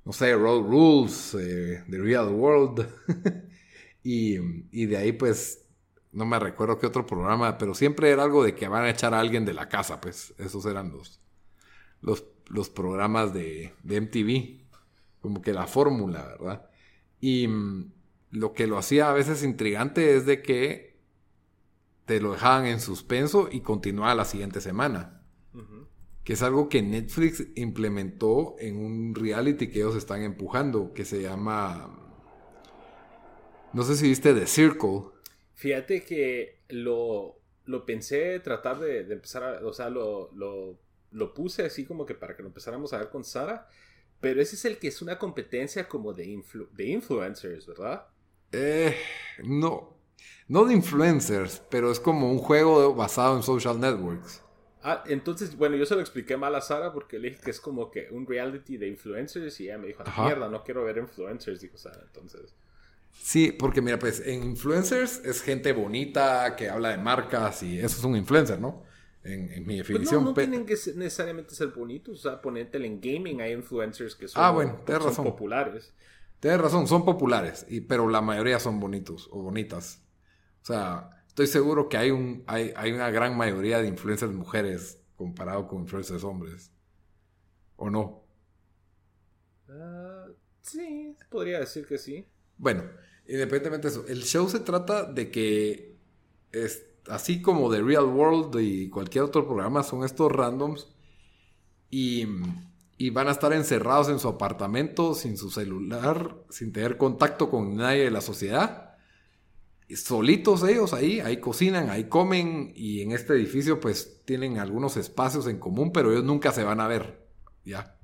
[0.07, 2.89] no sé, Road Rules, eh, The Real World.
[4.05, 4.39] y,
[4.71, 5.67] y de ahí pues
[6.13, 9.15] no me recuerdo qué otro programa, pero siempre era algo de que van a echar
[9.15, 11.21] a alguien de la casa, pues esos eran los,
[12.01, 16.71] los, los programas de, de, MTV, como que la fórmula, ¿verdad?
[17.21, 17.93] Y mm,
[18.31, 21.01] lo que lo hacía a veces intrigante es de que
[22.05, 25.23] te lo dejaban en suspenso y continuaba la siguiente semana.
[26.23, 31.21] Que es algo que Netflix implementó en un reality que ellos están empujando, que se
[31.21, 32.04] llama...
[33.75, 35.03] No sé si viste The Circle.
[35.55, 39.67] Fíjate que lo, lo pensé tratar de, empezar a...
[39.67, 40.79] O sea, lo, lo,
[41.11, 43.69] lo, puse así como que para que lo empezáramos a ver con Sara.
[44.21, 46.41] Pero ese es el que es una competencia como de,
[46.73, 48.07] de influencers, ¿verdad?
[48.53, 48.97] Eh,
[49.43, 49.97] no,
[50.47, 54.41] no de influencers, pero es como un juego basado en social networks.
[54.85, 57.61] Ah, entonces, bueno, yo se lo expliqué mal a Sara porque le dije que es
[57.61, 61.61] como que un reality de influencers y ella me dijo, mierda, no quiero ver influencers,
[61.61, 62.55] dijo Sara, entonces...
[63.15, 67.99] Sí, porque mira, pues en influencers es gente bonita que habla de marcas y eso
[67.99, 68.83] es un influencer, ¿no?
[69.23, 70.23] En, mi pues definición.
[70.23, 74.29] no, no tienen que necesariamente ser bonitos, o sea, ponerte en gaming hay influencers que
[74.29, 75.25] son, ah, bueno, razón.
[75.25, 75.95] populares.
[76.41, 80.03] Tienes razón, son populares, y, pero la mayoría son bonitos o bonitas.
[80.63, 85.01] O sea, estoy seguro que hay, un, hay, hay una gran mayoría de influencers mujeres
[85.17, 86.71] comparado con influencers hombres.
[87.77, 88.25] ¿O no?
[89.69, 90.27] Ah,
[90.61, 92.29] sí, podría decir que sí.
[92.59, 92.85] Bueno,
[93.27, 95.97] independientemente de eso, el show se trata de que,
[96.53, 100.89] es, así como The Real World y cualquier otro programa, son estos randoms
[101.91, 102.27] y
[102.97, 107.77] y van a estar encerrados en su apartamento, sin su celular, sin tener contacto con
[107.77, 108.97] nadie de la sociedad.
[109.89, 115.47] solitos ellos ahí, ahí cocinan, ahí comen y en este edificio pues tienen algunos espacios
[115.49, 117.27] en común, pero ellos nunca se van a ver,
[117.65, 117.99] ¿ya?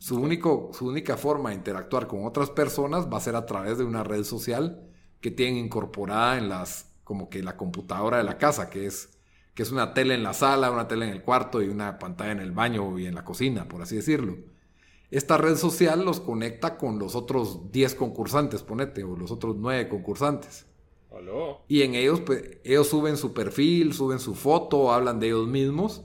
[0.00, 3.76] Su, único, su única forma de interactuar con otras personas va a ser a través
[3.76, 4.88] de una red social
[5.20, 9.20] que tienen incorporada en las, como que la computadora de la casa, que es
[9.54, 12.32] que es una tele en la sala, una tele en el cuarto y una pantalla
[12.32, 14.38] en el baño y en la cocina, por así decirlo.
[15.10, 19.90] Esta red social los conecta con los otros 10 concursantes, ponete, o los otros 9
[19.90, 20.64] concursantes.
[21.68, 26.04] Y en ellos, pues, ellos suben su perfil, suben su foto, hablan de ellos mismos,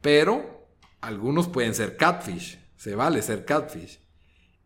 [0.00, 0.66] pero
[1.00, 4.00] algunos pueden ser catfish, se vale ser catfish.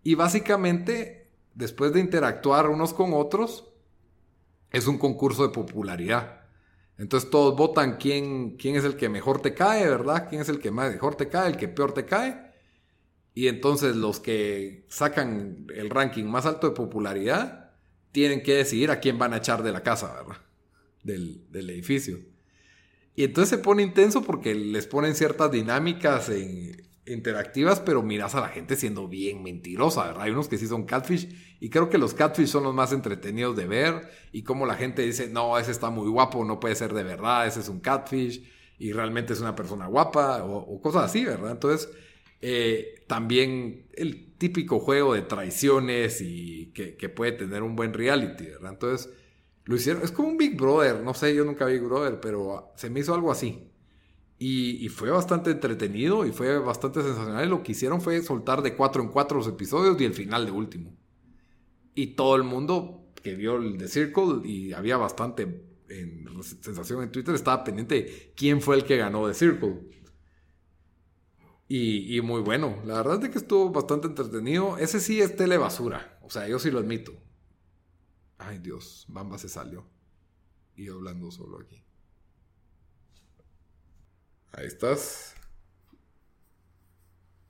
[0.04, 3.72] Y básicamente, después de interactuar unos con otros,
[4.70, 6.42] es un concurso de popularidad.
[6.98, 10.28] Entonces todos votan quién, quién es el que mejor te cae, ¿verdad?
[10.28, 12.52] ¿Quién es el que mejor te cae, el que peor te cae?
[13.34, 17.72] Y entonces los que sacan el ranking más alto de popularidad
[18.12, 20.42] tienen que decidir a quién van a echar de la casa, ¿verdad?
[21.02, 22.20] Del, del edificio.
[23.14, 28.40] Y entonces se pone intenso porque les ponen ciertas dinámicas en, interactivas, pero miras a
[28.40, 30.22] la gente siendo bien mentirosa, ¿verdad?
[30.22, 33.56] Hay unos que sí son catfish y creo que los catfish son los más entretenidos
[33.56, 36.92] de ver y como la gente dice, no, ese está muy guapo, no puede ser
[36.92, 41.24] de verdad, ese es un catfish y realmente es una persona guapa o, cosas así,
[41.24, 41.52] ¿verdad?
[41.52, 41.90] Entonces,
[42.40, 48.46] eh, también el típico juego de traiciones y que, que, puede tener un buen reality,
[48.46, 48.72] ¿verdad?
[48.72, 49.12] Entonces,
[49.64, 52.72] lo hicieron, es como un Big Brother, no sé, yo nunca vi Big Brother, pero
[52.76, 53.71] se me hizo algo así.
[54.44, 57.48] Y, fue bastante entretenido y fue bastante sensacional.
[57.48, 60.50] lo que hicieron fue soltar de cuatro en cuatro los episodios y el final de
[60.50, 60.96] último.
[61.94, 65.64] Y todo el mundo que vio el The Circle y había bastante
[66.60, 69.80] sensación en Twitter estaba pendiente de quién fue el que ganó The Circle.
[71.68, 72.82] Y, y, muy bueno.
[72.84, 74.76] La verdad es que estuvo bastante entretenido.
[74.76, 76.18] Ese sí es telebasura.
[76.20, 77.12] O sea, yo sí lo admito.
[78.38, 79.86] Ay Dios, Bamba se salió.
[80.74, 81.81] Y hablando solo aquí.
[84.52, 85.34] Ahí estás.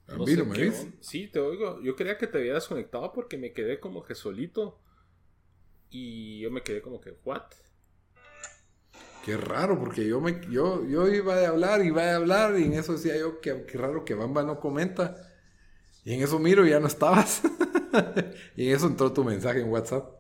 [0.07, 1.81] No sé ¿me Sí, te oigo.
[1.83, 4.79] Yo creía que te había desconectado porque me quedé como que solito.
[5.91, 7.43] Y yo me quedé como que, ¿what?
[9.25, 12.73] Qué raro, porque yo me yo, yo iba a hablar, iba a hablar, y en
[12.73, 15.17] eso decía yo, qué, qué raro que Bamba no comenta.
[16.05, 17.43] Y en eso miro y ya no estabas.
[18.57, 20.11] y en eso entró tu mensaje en WhatsApp.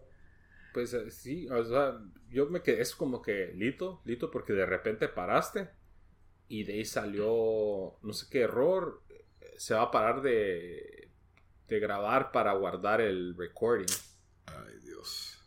[0.72, 4.66] Pues eh, sí, o sea, yo me quedé, es como que lito, lito, porque de
[4.66, 5.70] repente paraste
[6.52, 9.00] y de ahí salió no sé qué error.
[9.56, 11.10] Se va a parar de,
[11.66, 13.86] de grabar para guardar el recording.
[14.44, 15.38] Ay, Dios.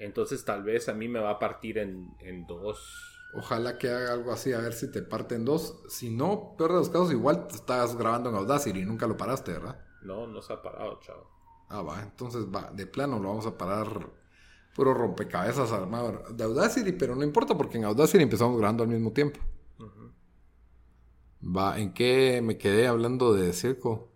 [0.00, 3.20] Entonces tal vez a mí me va a partir en, en dos.
[3.34, 5.84] Ojalá que haga algo así, a ver si te parte en dos.
[5.88, 9.16] Si no, peor de los casos, igual te estás grabando en Audacity y nunca lo
[9.16, 9.78] paraste, ¿verdad?
[10.02, 11.30] No, no se ha parado, chavo.
[11.68, 14.10] Ah, va, entonces va, de plano lo vamos a parar
[14.74, 19.12] puro rompecabezas armado de Audacity, pero no importa porque en Audacity empezamos grabando al mismo
[19.12, 19.40] tiempo.
[21.44, 24.10] Va, ¿en qué me quedé hablando de circo?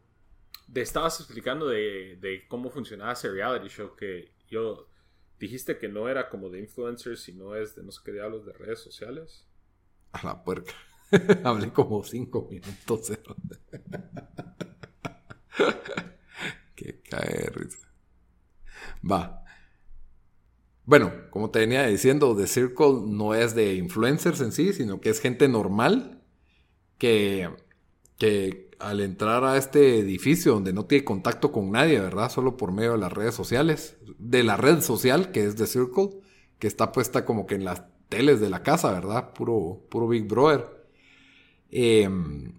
[0.72, 4.88] Te estabas explicando de, de, cómo funcionaba ese reality show que yo
[5.38, 8.52] dijiste que no era como de influencers, sino es de no sé qué diablos de
[8.52, 9.46] redes sociales.
[10.12, 10.72] A la puerca.
[11.44, 13.12] Hablé como cinco minutos.
[16.74, 17.88] que cae risa.
[19.10, 19.44] Va.
[20.88, 25.10] Bueno, como te venía diciendo, The Circle no es de influencers en sí, sino que
[25.10, 26.22] es gente normal
[26.96, 27.50] que,
[28.16, 32.30] que al entrar a este edificio donde no tiene contacto con nadie, ¿verdad?
[32.30, 36.20] Solo por medio de las redes sociales, de la red social que es The Circle,
[36.58, 39.34] que está puesta como que en las teles de la casa, ¿verdad?
[39.34, 40.64] Puro, puro Big Brother.
[41.70, 42.54] Em,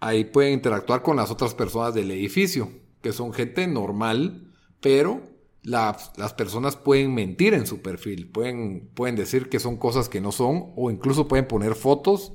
[0.00, 2.70] ahí pueden interactuar con las otras personas del edificio,
[3.02, 5.20] que son gente normal, pero
[5.68, 10.32] las personas pueden mentir en su perfil, pueden, pueden decir que son cosas que no
[10.32, 12.32] son, o incluso pueden poner fotos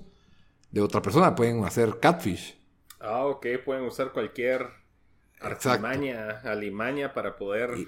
[0.71, 2.57] de otra persona, pueden hacer catfish.
[2.99, 4.67] Ah, ok, pueden usar cualquier
[5.41, 7.77] artimaña, alimaña para poder...
[7.77, 7.87] Y,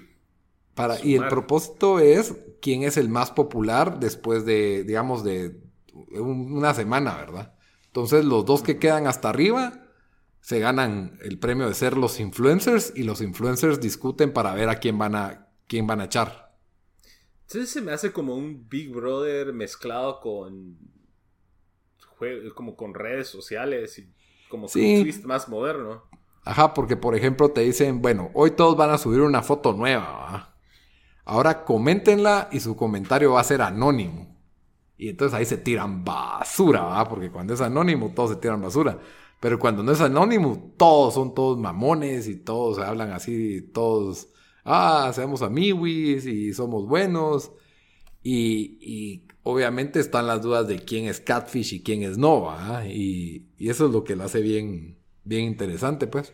[0.74, 5.58] para, y el propósito es quién es el más popular después de, digamos, de
[6.10, 7.54] una semana, ¿verdad?
[7.86, 9.85] Entonces los dos que quedan hasta arriba
[10.46, 14.76] se ganan el premio de ser los influencers y los influencers discuten para ver a
[14.76, 16.54] quién van a, quién van a echar.
[17.48, 20.78] Entonces se me hace como un Big Brother mezclado con
[22.54, 24.08] como con redes sociales y
[24.48, 26.04] como un twist más moderno.
[26.44, 30.54] Ajá, porque por ejemplo te dicen, bueno, hoy todos van a subir una foto nueva,
[31.24, 34.38] Ahora coméntenla y su comentario va a ser anónimo.
[34.96, 37.08] Y entonces ahí se tiran basura, ¿va?
[37.08, 39.00] Porque cuando es anónimo todos se tiran basura.
[39.40, 44.28] Pero cuando no es anónimo, todos son todos mamones y todos hablan así, todos,
[44.64, 47.52] ah, seamos amiguis y somos buenos.
[48.22, 52.84] Y, obviamente están las dudas de quién es catfish y quién es nova.
[52.86, 56.32] Y, y, eso es lo que lo hace bien, bien interesante, pues.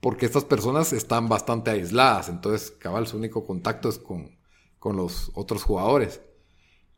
[0.00, 2.28] Porque estas personas están bastante aisladas.
[2.28, 4.38] Entonces, cabal, su único contacto es con,
[4.78, 6.20] con los otros jugadores.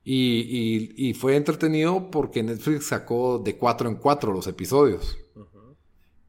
[0.02, 5.18] Y, fue entretenido porque Netflix sacó de cuatro en cuatro los episodios.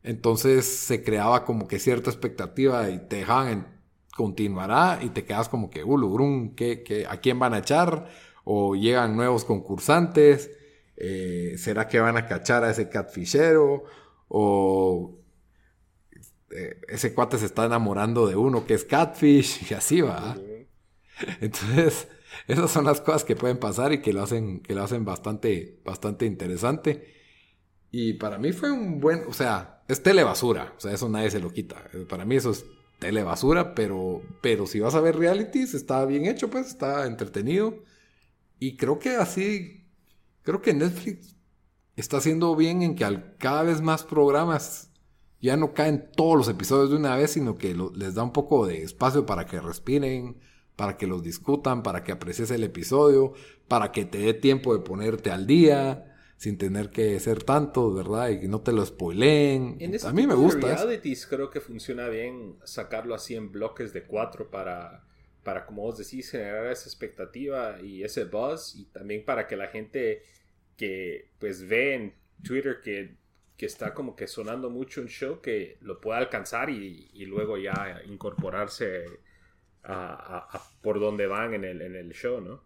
[0.04, 3.82] Entonces se creaba como que cierta expectativa y te dejaban en
[4.16, 8.10] continuará y te quedas como que, uh, ¿qué, a quién van a echar?
[8.44, 10.52] O llegan nuevos concursantes,
[10.98, 13.84] eh, ¿será que van a cachar a ese catfishero?
[14.28, 15.18] O
[16.52, 20.36] eh, ese cuate se está enamorando de uno que es catfish y así va.
[21.42, 22.08] Entonces
[22.48, 25.80] esas son las cosas que pueden pasar y que lo hacen, que lo hacen bastante,
[25.84, 27.14] bastante interesante.
[27.92, 31.40] Y para mí fue un buen, o sea, es telebasura, o sea, eso nadie se
[31.40, 31.90] lo quita.
[32.10, 32.66] Para mí eso es
[33.00, 37.84] telebasura, pero, pero si vas a ver realities, está bien hecho, pues, está entretenido.
[38.60, 39.88] Y creo que así,
[40.44, 41.36] creo que Netflix
[41.96, 44.92] está haciendo bien en que al cada vez más programas
[45.42, 48.68] ya no caen todos los episodios de una vez, sino que les da un poco
[48.68, 50.40] de espacio para que respiren,
[50.76, 53.34] para que los discutan, para que aprecies el episodio,
[53.68, 58.30] para que te dé tiempo de ponerte al día, sin tener que ser tanto, ¿verdad?
[58.30, 59.78] Y que no te lo spoileen.
[60.04, 60.72] a mí me gusta.
[60.72, 65.06] En realities creo que funciona bien sacarlo así en bloques de cuatro para,
[65.44, 69.68] para, como vos decís, generar esa expectativa y ese buzz y también para que la
[69.68, 70.24] gente
[70.78, 73.18] que pues ve en Twitter que,
[73.56, 77.60] que está como que sonando mucho un show que lo pueda alcanzar y, y luego
[77.60, 79.06] ya incorporarse
[79.84, 82.62] a, por donde van en el, en el show, ¿no?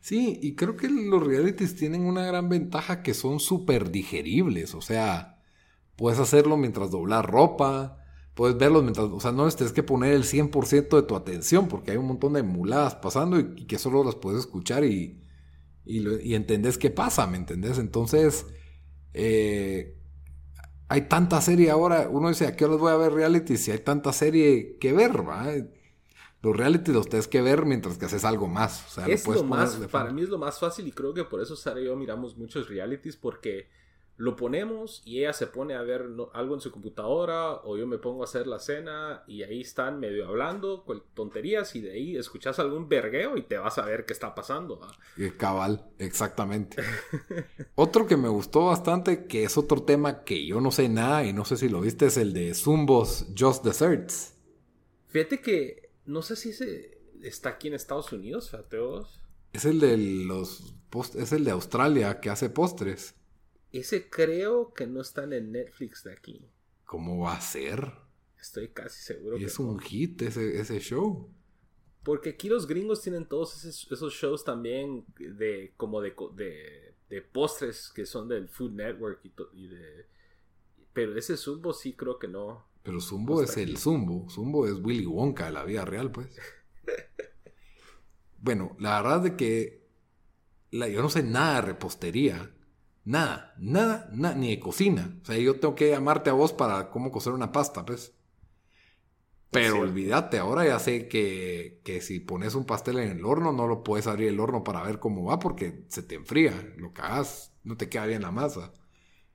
[0.00, 4.80] Sí, y creo que los realities tienen una gran ventaja que son súper digeribles, o
[4.80, 5.40] sea,
[5.94, 7.98] puedes hacerlo mientras doblar ropa,
[8.34, 11.68] puedes verlos mientras, o sea, no les tienes que poner el 100% de tu atención
[11.68, 15.20] porque hay un montón de muladas pasando y, que solo las puedes escuchar y,
[15.84, 17.78] y, entendés qué pasa, ¿me entendés?
[17.78, 18.46] Entonces,
[19.14, 19.96] eh,
[20.88, 23.78] hay tanta serie ahora, uno dice, ¿a qué horas voy a ver reality si hay
[23.78, 25.46] tanta serie que ver, va?
[26.42, 28.84] Los reality los tienes que ver mientras que haces algo más.
[28.86, 31.40] O sea, es lo, más, para mí es lo más fácil y creo que por
[31.40, 33.68] eso Sara y yo miramos muchos realities porque
[34.16, 37.98] lo ponemos y ella se pone a ver algo en su computadora o yo me
[37.98, 42.16] pongo a hacer la cena y ahí están medio hablando con tonterías y de ahí
[42.16, 44.80] escuchas algún vergueo y te vas a ver qué está pasando.
[45.38, 46.82] Cabal, exactamente.
[47.74, 51.32] otro que me gustó bastante, que es otro tema que yo no sé nada y
[51.32, 54.34] no sé si lo viste, es el de Zumbos Just Desserts.
[55.08, 59.20] Fíjate que no sé si ese está aquí en Estados Unidos, Fateos.
[59.52, 60.74] Es el de los
[61.14, 63.14] es el de Australia que hace postres.
[63.70, 66.46] Ese creo que no está en Netflix de aquí.
[66.84, 67.90] ¿Cómo va a ser?
[68.38, 69.38] Estoy casi seguro.
[69.38, 71.30] Y es un hit ese, ese show.
[72.02, 76.14] Porque aquí los gringos tienen todos esos, shows también de como de,
[77.08, 79.20] de, postres que son del Food Network
[79.52, 80.06] y, de...
[80.92, 82.66] Pero ese Zumbo sí creo que no.
[82.82, 84.28] Pero Zumbo es el Zumbo.
[84.28, 86.28] Zumbo es Willy Wonka de la vida real, pues.
[88.40, 89.88] bueno, la verdad es que
[90.70, 92.54] la, yo no sé nada de repostería.
[93.04, 95.18] Nada, nada, nada, ni de cocina.
[95.22, 98.14] O sea, yo tengo que llamarte a vos para cómo cocer una pasta, pues.
[99.50, 103.66] Pero olvídate, ahora ya sé que, que, si pones un pastel en el horno, no
[103.66, 107.52] lo puedes abrir el horno para ver cómo va porque se te enfría, lo cagas,
[107.62, 108.72] no te queda bien la masa.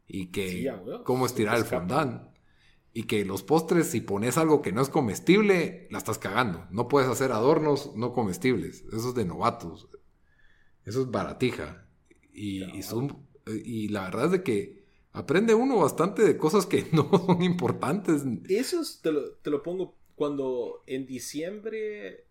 [0.07, 0.73] Y que
[1.03, 2.35] cómo estirar el fondant.
[2.97, 6.65] Y que los postres, si pones algo que no es comestible, la estás cagando.
[6.71, 8.85] No puedes hacer adornos no comestibles.
[8.91, 9.87] Eso es de novatos.
[10.83, 11.87] Eso es baratija.
[12.33, 12.81] Y, y,
[13.45, 18.23] y la verdad es de que aprende uno bastante de cosas que no son importantes.
[18.49, 22.25] Eso te lo, te lo pongo cuando en diciembre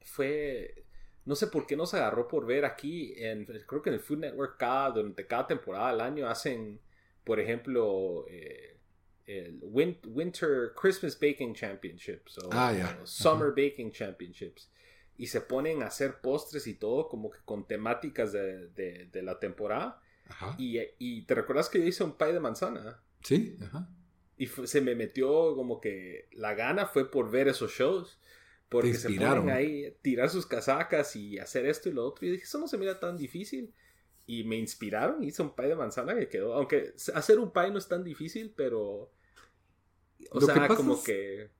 [0.00, 0.84] fue,
[1.26, 4.18] no sé por qué nos agarró por ver aquí, en, creo que en el Food
[4.18, 6.80] Network cada, durante cada temporada del año hacen,
[7.22, 8.71] por ejemplo, eh,
[9.26, 14.70] el Winter Christmas Baking Championships o, ah, Summer Baking Championships.
[15.16, 20.00] Y se ponen a hacer postres y todo como que con temáticas de, la temporada.
[20.58, 23.02] Y, y, te recuerdas que yo hice un pie de manzana.
[23.22, 23.88] Sí, ajá
[24.42, 28.18] y se me metió como que la gana fue por ver esos shows.
[28.68, 32.26] Porque se ponen ahí, tirar sus casacas y hacer esto y lo otro.
[32.26, 33.72] Y dije, eso no se mira tan difícil.
[34.32, 36.54] Y me inspiraron, hice un pie de manzana que quedó.
[36.54, 39.12] Aunque hacer un pie no es tan difícil, pero.
[40.30, 41.50] O sea, como que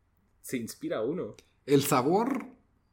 [0.41, 1.37] se inspira uno.
[1.67, 2.47] El sabor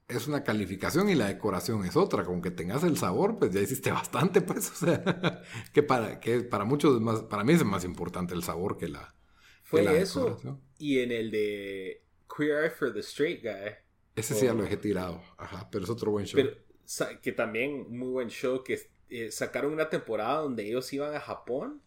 [0.10, 2.26] es una calificación y la decoración es otra.
[2.26, 4.70] Como que tengas el sabor, pues ya hiciste bastante, pues.
[4.70, 5.02] O sea,
[5.74, 8.90] que para, que para muchos es más, para mí es más importante el sabor que
[8.90, 9.16] la,
[9.64, 10.38] fue eso.
[10.78, 12.04] Y en el de
[12.36, 13.76] Queer Eye for the Straight Guy.
[14.18, 15.22] Ese sí ya lo dejé tirado.
[15.38, 16.42] Ajá, pero es otro buen show.
[16.44, 18.62] Pero, que también muy buen show.
[18.62, 18.78] Que
[19.10, 21.82] eh, sacaron una temporada donde ellos iban a Japón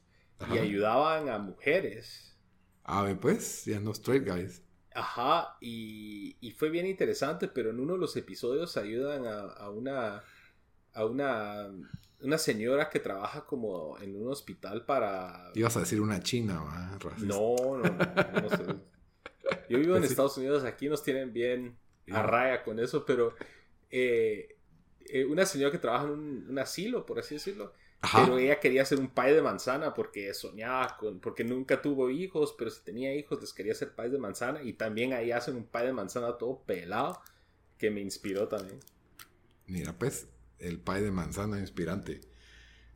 [0.52, 2.36] y ayudaban a mujeres.
[2.84, 4.62] Ah, pues, ya no straight guys.
[4.94, 9.70] Ajá, y, y, fue bien interesante, pero en uno de los episodios ayudan a, a
[9.70, 10.22] una
[10.92, 11.70] a una
[12.22, 15.50] una señora que trabaja como en un hospital para...
[15.54, 16.62] Ibas a decir una china,
[17.18, 18.64] No, no, no, sé.
[19.68, 21.76] Yo vivo en pues Estados Unidos, aquí nos tienen bien
[22.10, 23.34] a raya con eso, pero
[23.90, 24.56] eh,
[25.08, 26.10] eh, una señora que trabaja en
[26.48, 27.72] un, asilo, por así decirlo,
[28.12, 32.54] pero ella quería hacer un pie de manzana porque soñaba con, porque nunca tuvo hijos,
[32.58, 35.64] pero si tenía hijos les quería hacer pie de manzana y también ahí hacen un
[35.64, 37.20] pie de manzana todo pelado
[37.78, 38.80] que me inspiró también.
[39.66, 40.26] Mira, pues
[40.58, 42.20] el pie de manzana inspirante.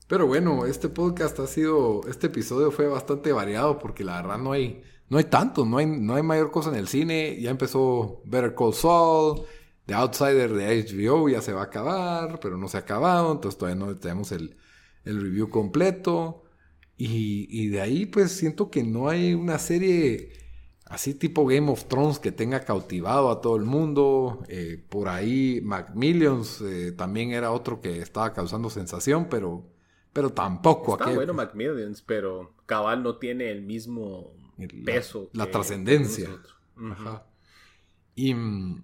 [0.09, 4.53] Pero bueno, este podcast ha sido, este episodio fue bastante variado porque la verdad no
[4.53, 7.41] hay, no hay tanto, no hay, no hay mayor cosa en el cine.
[7.41, 9.43] Ya empezó Better Call Saul,
[9.87, 13.59] The Outsider de HBO ya se va a acabar, pero no se ha acabado, entonces
[13.59, 14.57] todavía no tenemos el,
[15.05, 16.45] el review completo.
[16.99, 20.33] Y, y, de ahí pues siento que no hay una serie
[20.87, 24.43] así tipo Game of Thrones que tenga cautivado a todo el mundo.
[24.49, 29.69] Eh, por ahí Macmillions eh, también era otro que estaba causando sensación, pero,
[30.13, 30.95] pero tampoco.
[30.99, 34.33] Está bueno Macmillions, pero Cabal no tiene el mismo
[34.85, 35.31] peso.
[35.33, 36.31] La, trascendencia.
[38.15, 38.83] Y mm,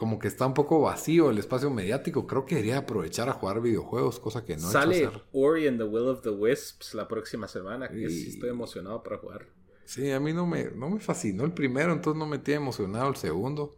[0.00, 2.26] como que está un poco vacío el espacio mediático.
[2.26, 6.08] Creo que debería aprovechar a jugar videojuegos, cosa que no Sale Ori and the Will
[6.08, 9.48] of the Wisps la próxima semana, que sí estoy emocionado para jugar.
[9.84, 13.10] Sí, a mí no me, no me fascinó el primero, entonces no me tiene emocionado
[13.10, 13.76] el segundo.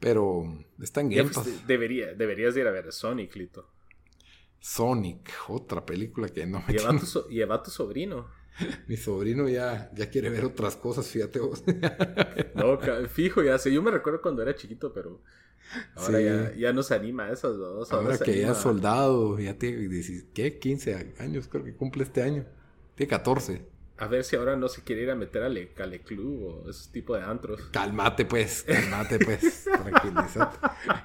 [0.00, 0.44] Pero
[0.82, 1.66] está en Game Pass.
[1.66, 3.70] Debería, deberías ir a ver Sonic, Lito.
[4.58, 7.00] Sonic, otra película que no me lleva, tiene...
[7.00, 8.28] tu lleva a tu sobrino.
[8.88, 11.62] Mi sobrino ya, ya quiere ver otras cosas, fíjate vos.
[12.54, 12.78] no,
[13.08, 13.72] fijo, ya sé.
[13.72, 15.20] Yo me recuerdo cuando era chiquito, pero
[15.94, 17.92] ahora ya, ya no se anima a esas dos.
[17.92, 19.88] Ahora, que ya es soldado, ya tiene,
[20.32, 20.58] ¿qué?
[20.58, 22.46] 15 años, creo que cumple este año.
[22.94, 23.76] Tiene 14.
[23.98, 25.70] A ver si ahora no se quiere ir a meter a Le,
[26.04, 27.62] Club o ese tipo de antros.
[27.72, 29.64] Cálmate, pues, cálmate, pues.
[29.90, 30.58] Tranquilízate.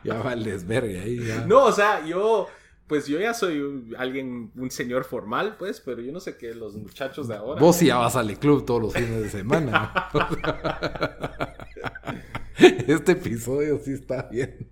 [0.03, 1.25] Ya va el desvergue ahí.
[1.25, 1.45] Ya.
[1.45, 2.49] No, o sea, yo,
[2.91, 6.53] pues yo ya soy un, alguien, un señor formal, pues, pero yo no sé qué
[6.53, 7.61] los muchachos de ahora.
[7.61, 10.09] Vos ya vas a Le Club todos los fines de semana.
[12.57, 14.67] este episodio sí está bien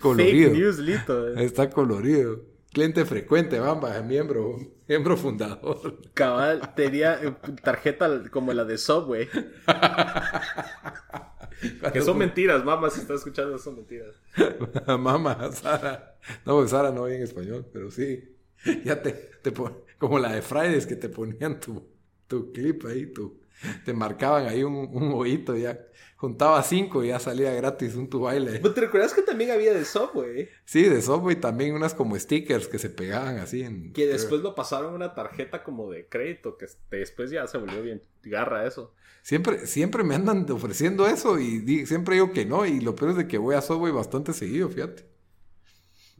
[0.00, 0.50] colorido.
[0.50, 1.36] Fake news, Lito.
[1.36, 2.40] Está colorido.
[2.72, 4.56] Cliente frecuente, Bamba, miembro,
[4.88, 6.02] miembro fundador.
[6.14, 7.32] Cabal, tenía eh,
[7.62, 9.28] tarjeta como la de Subway.
[11.92, 14.14] que son mentiras, mamá, si estás escuchando, son mentiras.
[14.98, 16.16] mamá, Sara.
[16.44, 18.36] No, pues Sara no oye en español, pero sí.
[18.84, 19.52] Ya te, te
[19.98, 21.86] como la de Fridays que te ponían tu,
[22.26, 23.40] tu clip ahí, tu,
[23.84, 25.78] te marcaban ahí un, un hoyito ya.
[26.16, 28.58] Juntaba cinco y ya salía gratis un tu baile.
[28.58, 30.48] ¿Te recuerdas que también había de Subway?
[30.64, 33.92] Sí, de Subway también unas como stickers que se pegaban así en...
[33.92, 38.00] Que después lo pasaron una tarjeta como de crédito, que después ya se volvió bien
[38.22, 38.94] garra eso.
[39.26, 42.64] Siempre, siempre me andan ofreciendo eso y siempre digo que no.
[42.64, 45.04] Y lo peor es de que voy a Subway bastante seguido, fíjate.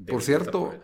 [0.08, 0.74] por cierto,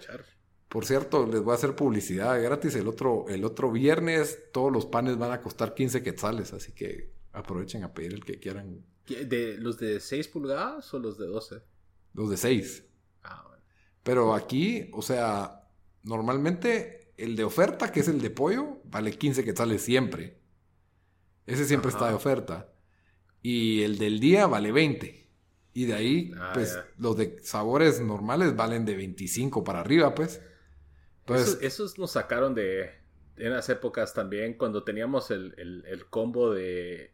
[0.69, 2.77] por cierto, les voy a hacer publicidad gratis.
[2.77, 7.13] El otro, el otro viernes todos los panes van a costar 15 quetzales, así que
[7.33, 8.87] aprovechen a pedir el que quieran.
[9.09, 11.57] ¿De, ¿Los de 6 pulgadas o los de 12?
[12.15, 12.85] Los de 6.
[13.25, 13.65] Ah, bueno.
[14.05, 15.69] Pero aquí, o sea,
[16.05, 20.42] normalmente el de oferta, que es el de pollo, vale 15 quetzales siempre.
[21.47, 22.69] Ese siempre está de oferta.
[23.43, 25.29] Y el del día vale 20.
[25.75, 30.41] Y de ahí, ah, pues, los de sabores normales valen de 25 para arriba, pues.
[31.21, 32.91] Entonces, esos, nos sacaron de
[33.37, 37.13] en las épocas también cuando teníamos el, el, combo de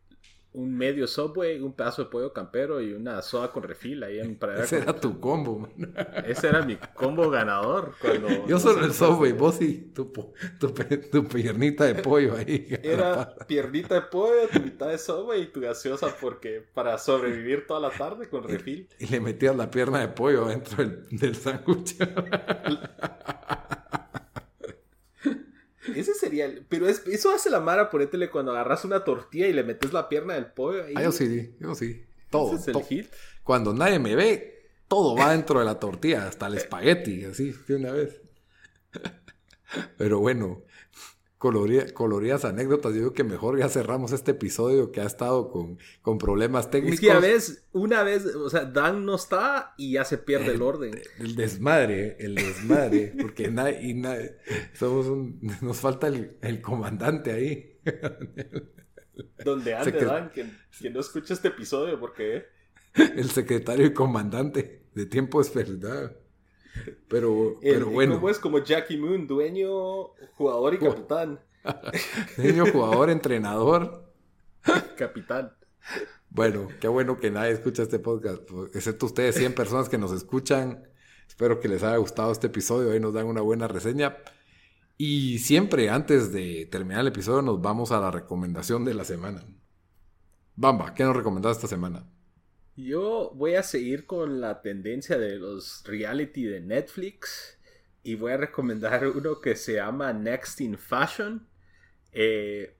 [0.52, 4.38] un medio Subway, un pedazo de pollo campero y una soda con refil ahí en
[4.60, 5.94] Ese era tu combo, man.
[6.26, 7.94] Ese era mi combo ganador.
[8.48, 10.10] Yo solo el Subway, vos y tu,
[10.58, 12.66] tu, piernita de pollo ahí.
[12.82, 17.80] Era piernita de pollo, tu mitad de Subway y tu gaseosa porque para sobrevivir toda
[17.80, 18.88] la tarde con refil.
[18.98, 21.96] Y, le metías la pierna de pollo dentro del, del sándwich.
[25.94, 26.64] Ese sería el...
[26.68, 30.34] Pero eso hace la Mara, ponétele cuando agarras una tortilla y le metes la pierna
[30.34, 30.94] del pollo ahí.
[30.96, 32.04] Ah, yo sí, yo sí.
[32.30, 32.56] Todo.
[32.56, 33.06] ¿Ese es el hit?
[33.42, 37.74] Cuando nadie me ve, todo va dentro de la tortilla, hasta el espagueti, así, de
[37.74, 38.20] una vez.
[39.98, 40.62] Pero bueno,
[41.38, 42.92] coloridas anécdotas.
[42.94, 46.94] Yo creo que mejor ya cerramos este episodio que ha estado con, con problemas técnicos.
[46.94, 50.54] Es que a veces, una vez, o sea, Dan no está y ya se pierde
[50.54, 51.00] el, orden.
[51.18, 54.36] El desmadre, el desmadre, porque nadie, y nadie,
[54.74, 57.80] somos un, nos falta el, comandante ahí.
[59.44, 60.44] Donde ande Dan, que,
[60.90, 62.46] no escucha este episodio, porque...
[62.94, 65.50] El secretario y comandante de tiempo es
[67.08, 68.28] Pero, pero bueno.
[68.28, 71.40] Es como Jackie Moon, dueño, jugador y capitán.
[72.36, 74.12] dueño, jugador, entrenador.
[74.96, 75.52] capitán.
[76.30, 78.42] Bueno, qué bueno que nadie escucha este podcast,
[78.74, 80.84] excepto ustedes, 100 personas que nos escuchan.
[81.26, 84.18] Espero que les haya gustado este episodio, ahí nos dan una buena reseña.
[84.96, 89.44] Y siempre antes de terminar el episodio nos vamos a la recomendación de la semana.
[90.56, 92.04] Bamba, ¿qué nos recomendás esta semana?
[92.78, 97.58] Yo voy a seguir con la tendencia de los reality de Netflix
[98.04, 101.44] y voy a recomendar uno que se llama Next in Fashion.
[102.12, 102.76] Eh,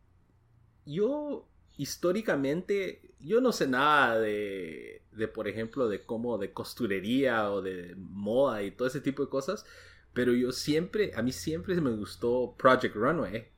[0.87, 7.61] yo históricamente, yo no sé nada de, de, por ejemplo, de cómo de costurería o
[7.61, 9.67] de moda y todo ese tipo de cosas,
[10.15, 13.49] pero yo siempre, a mí siempre me gustó Project Runway.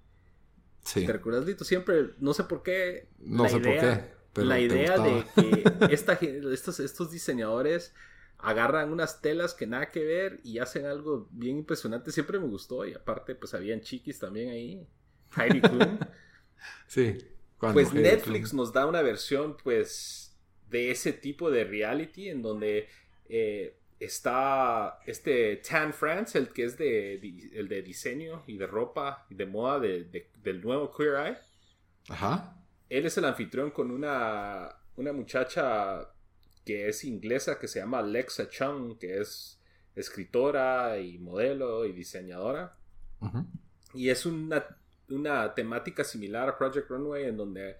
[0.84, 1.04] Sí.
[1.04, 1.64] ¿Te recuerdas, Lito?
[1.64, 3.08] Siempre, no sé por qué.
[3.18, 5.64] No sé por qué la idea de que
[5.94, 7.94] esta, estos, estos diseñadores
[8.38, 12.12] agarran unas telas que nada que ver y hacen algo bien impresionante.
[12.12, 12.86] Siempre me gustó.
[12.86, 14.86] Y aparte, pues habían chiquis también ahí.
[15.36, 15.98] Heidi Klum.
[16.86, 17.18] sí.
[17.58, 20.34] Pues Netflix nos da una versión, pues,
[20.70, 22.88] de ese tipo de reality en donde
[23.28, 27.16] eh, está este Tan France, el que es de,
[27.52, 31.38] el de diseño y de ropa y de moda del nuevo Queer Eye.
[32.08, 32.59] Ajá
[32.90, 36.10] él es el anfitrión con una, una muchacha
[36.64, 39.60] que es inglesa que se llama Alexa Chung, que es
[39.94, 42.76] escritora y modelo y diseñadora.
[43.94, 44.64] Y es una,
[45.08, 47.76] una, temática similar a Project Runway en donde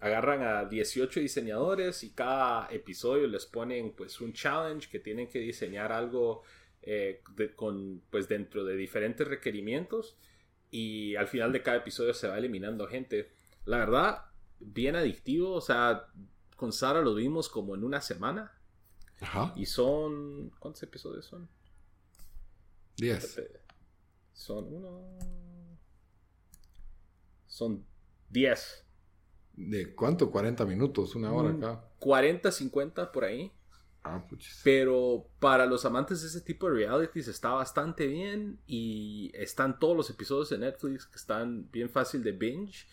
[0.00, 5.38] agarran a 18 diseñadores y cada episodio les ponen pues un challenge que tienen que
[5.38, 6.42] diseñar algo
[6.82, 7.22] eh,
[7.56, 10.16] con pues dentro de diferentes requerimientos
[10.70, 13.32] y al final de cada episodio se va eliminando gente.
[13.64, 14.26] La verdad,
[14.60, 15.52] bien adictivo.
[15.52, 16.06] O sea,
[16.56, 18.52] con Sara lo vimos como en una semana.
[19.20, 19.52] Ajá.
[19.56, 20.50] Y son.
[20.58, 21.48] ¿Cuántos episodios son?
[22.96, 23.40] Diez.
[24.32, 25.18] Son uno.
[27.46, 27.84] Son
[28.28, 28.84] diez.
[29.54, 30.30] ¿De cuánto?
[30.30, 31.84] 40 minutos, una hora mm, acá.
[31.98, 33.50] 40, 50 por ahí.
[34.04, 34.24] Ah,
[34.62, 39.96] Pero para los amantes de ese tipo de realities está bastante bien y están todos
[39.96, 42.86] los episodios de Netflix que están bien fácil de binge.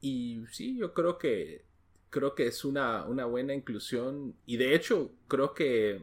[0.00, 1.68] Y sí, yo creo que
[2.10, 4.34] creo que es una, una buena inclusión.
[4.46, 6.02] Y de hecho, creo que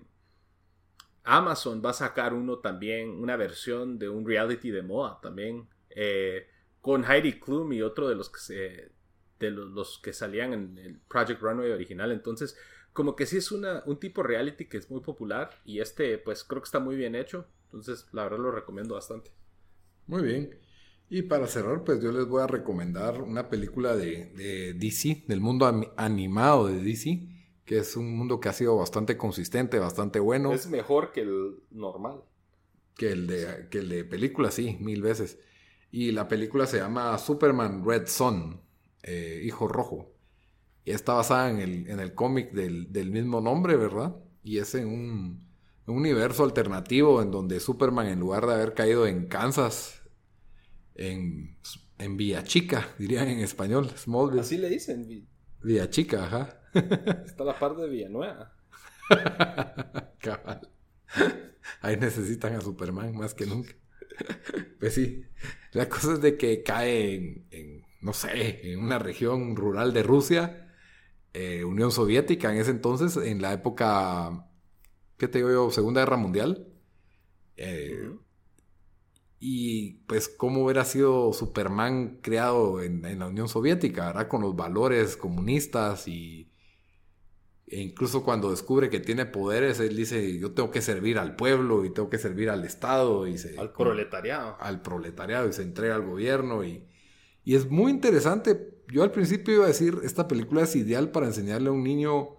[1.24, 5.68] Amazon va a sacar uno también, una versión de un reality de moda también.
[5.90, 6.48] Eh,
[6.82, 8.92] con Heidi Klum y otro de los que se.
[9.40, 12.12] de los, que salían en el Project Runway original.
[12.12, 12.58] Entonces,
[12.94, 15.50] como que sí es una, un tipo reality que es muy popular.
[15.66, 17.48] Y este, pues creo que está muy bien hecho.
[17.66, 19.32] Entonces, la verdad lo recomiendo bastante.
[20.08, 20.60] Muy bien.
[21.10, 25.92] Y para cerrar, pues yo les voy a recomendar una película de, DC, del mundo
[25.98, 27.28] animado de DC,
[27.64, 30.52] que es un mundo que ha sido bastante consistente, bastante bueno.
[30.52, 32.24] Es mejor que el normal.
[32.96, 35.38] Que el de, que el de película, sí, mil veces.
[35.92, 38.62] Y la película se llama Superman Red Son,
[39.04, 40.12] eh, Hijo Rojo.
[40.86, 44.16] Y está basada en el, en el cómic del, del, mismo nombre, ¿verdad?
[44.44, 45.48] Y es en un,
[45.88, 50.05] un universo alternativo en donde Superman, en lugar de haber caído en Kansas,
[50.96, 51.58] en,
[51.98, 54.42] en Villa Chica, dirían en español, Smallville.
[54.42, 55.28] Así le dicen.
[55.62, 56.62] Villa Chica, ajá.
[57.26, 58.54] Está la parte de Villanueva.
[60.20, 60.70] Cabal.
[61.82, 63.74] Ahí necesitan a Superman más que nunca.
[64.80, 65.26] Pues sí,
[65.72, 70.74] la cosa es de que cae en, no sé, en una región rural de Rusia,
[71.34, 74.48] eh, Unión Soviética en ese entonces, en la época,
[75.18, 75.72] ¿qué te digo yo?
[75.72, 76.68] Segunda Guerra Mundial.
[77.58, 78.10] Eh,
[79.48, 84.28] y pues cómo hubiera sido Superman creado en, la Unión Soviética, ¿verdad?
[84.28, 86.52] Con los valores comunistas y
[87.68, 91.86] e incluso cuando descubre que tiene poderes, él dice, yo tengo que servir al pueblo
[91.86, 94.58] y tengo que servir al Estado y se, al proletariado.
[94.60, 96.84] Al proletariado y se entrega al gobierno y,
[97.44, 98.82] y es muy interesante.
[98.92, 102.30] Yo al principio iba a decir, esta película es ideal para enseñarle a un niño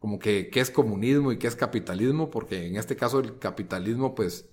[0.00, 4.16] como que qué es comunismo y qué es capitalismo, porque en este caso el capitalismo
[4.16, 4.48] pues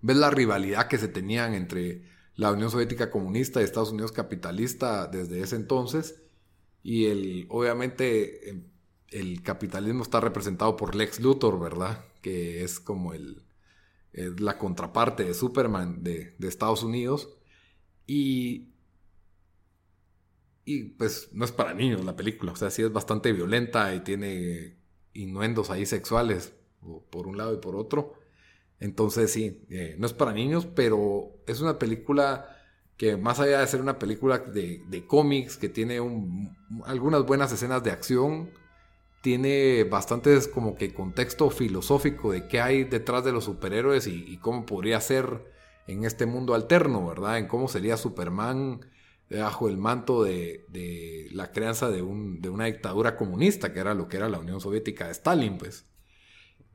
[0.00, 2.02] ves la rivalidad que se tenían entre
[2.34, 6.22] la Unión Soviética comunista y Estados Unidos capitalista desde ese entonces.
[6.82, 8.64] Y el, obviamente em,
[9.10, 12.04] el capitalismo está representado por Lex Luthor, ¿verdad?
[12.22, 13.42] Que es como el,
[14.12, 17.28] la contraparte de Superman de, de, Estados Unidos.
[18.06, 18.68] Y,
[20.64, 24.00] y pues no es para niños la película, o sea, sí es bastante violenta y
[24.00, 24.76] tiene
[25.12, 26.52] innuendos ahí sexuales
[27.10, 28.14] por un lado y por otro.
[28.80, 32.54] Entonces sí, eh, no es para niños, pero es una película
[32.98, 36.00] que más allá de ser una película de, cómics, que tiene
[36.84, 38.50] algunas buenas escenas de acción,
[39.22, 44.66] tiene bastantes como que contexto filosófico de qué hay detrás de los superhéroes y, cómo
[44.66, 45.44] podría ser
[45.86, 47.38] en este mundo alterno, ¿verdad?
[47.38, 48.80] En cómo sería Superman
[49.30, 54.16] bajo el manto de, la crianza de, de, una dictadura comunista, que era lo que
[54.16, 55.84] era la Unión Soviética de Stalin, pues.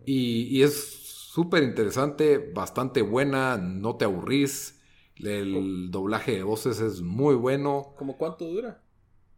[0.06, 1.03] Y, y es
[1.34, 4.79] súper interesante, bastante buena, no te aburrís.
[5.15, 7.95] El doblaje de voces es muy bueno.
[7.97, 8.84] ¿Cómo cuánto dura?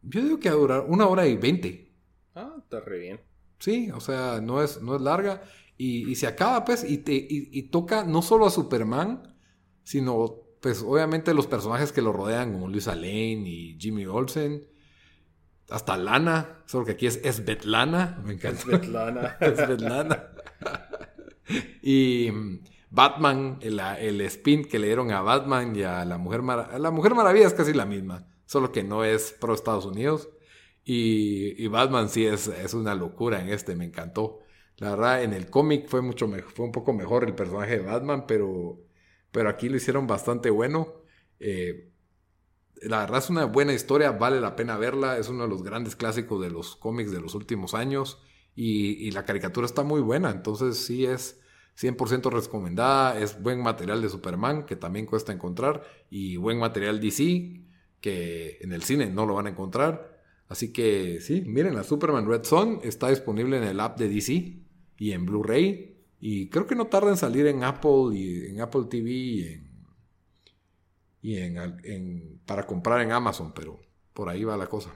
[0.01, 1.95] Yo digo que va a durar una hora y veinte.
[2.33, 3.21] Ah, está re bien.
[3.59, 5.41] Sí, o sea, no es, no es larga.
[5.77, 9.33] Y, se acaba, pues, y, te, y, toca no solo a Superman,
[9.83, 14.67] sino, pues, obviamente los personajes que lo rodean, como Luisa Lane y Jimmy Olsen.
[15.69, 18.21] Hasta Lana, solo que aquí es Svetlana.
[18.25, 18.61] Me encanta.
[18.61, 19.37] Svetlana.
[19.55, 20.29] Svetlana.
[21.81, 26.79] y mm, Batman, el, spin que le dieron a Batman y a la Mujer Maravilla.
[26.79, 30.29] La Mujer Maravilla es casi la misma, solo que no es pro Estados Unidos.
[30.83, 34.39] Y, Batman sí es, es, una locura en este, me encantó.
[34.77, 38.25] La verdad, en el cómic fue mucho fue un poco mejor el personaje de Batman,
[38.27, 38.79] pero,
[39.31, 40.93] pero aquí lo hicieron bastante bueno.
[41.39, 41.91] Eh,
[42.81, 45.95] la verdad es una buena historia, vale la pena verla, es uno de los grandes
[45.95, 48.21] clásicos de los cómics de los últimos años.
[48.55, 51.41] Y, la caricatura está muy buena, entonces sí es
[51.77, 57.61] 100% recomendada, es buen material de Superman que también cuesta encontrar y buen material DC
[57.99, 60.23] que en el cine no lo van a encontrar.
[60.47, 64.57] Así que sí, miren, la Superman Red Son está disponible en el app de DC
[64.97, 68.85] y en Blu-ray y creo que no tarda en salir en Apple y en Apple
[68.89, 69.61] TV
[71.21, 73.79] y en, para comprar en Amazon, pero
[74.13, 74.95] por ahí va la cosa.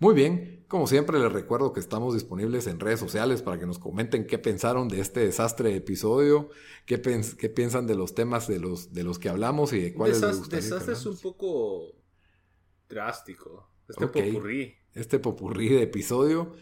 [0.00, 3.80] Muy bien, como siempre les recuerdo que estamos disponibles en redes sociales para que nos
[3.80, 6.50] comenten qué pensaron de este desastre episodio,
[6.86, 7.00] qué,
[7.38, 10.38] qué piensan de los temas de los, de los que hablamos y de cuáles les
[10.38, 11.96] gustaría Desastre es un poco
[12.88, 13.68] drástico.
[13.88, 14.74] Este popurrí.
[14.94, 16.52] Este popurrí de episodio.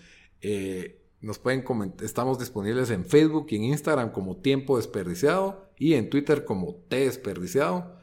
[0.41, 5.95] Eh, nos pueden comentar, estamos disponibles en Facebook y en Instagram como Tiempo Desperdiciado y
[5.95, 7.97] en Twitter como T Desperdiciado.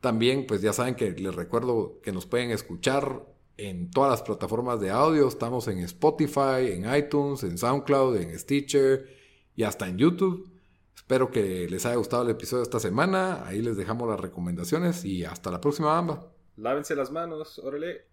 [0.00, 3.26] También, pues ya saben que les recuerdo que nos pueden escuchar
[3.58, 5.28] en todas las plataformas de audio.
[5.28, 9.06] Estamos en Spotify, en iTunes, en SoundCloud, en Stitcher
[9.54, 10.50] y hasta en YouTube.
[10.96, 13.44] Espero que les haya gustado el episodio de esta semana.
[13.46, 16.26] Ahí les dejamos las recomendaciones y hasta la próxima, Bamba.
[16.56, 18.06] Lávense las manos, órale.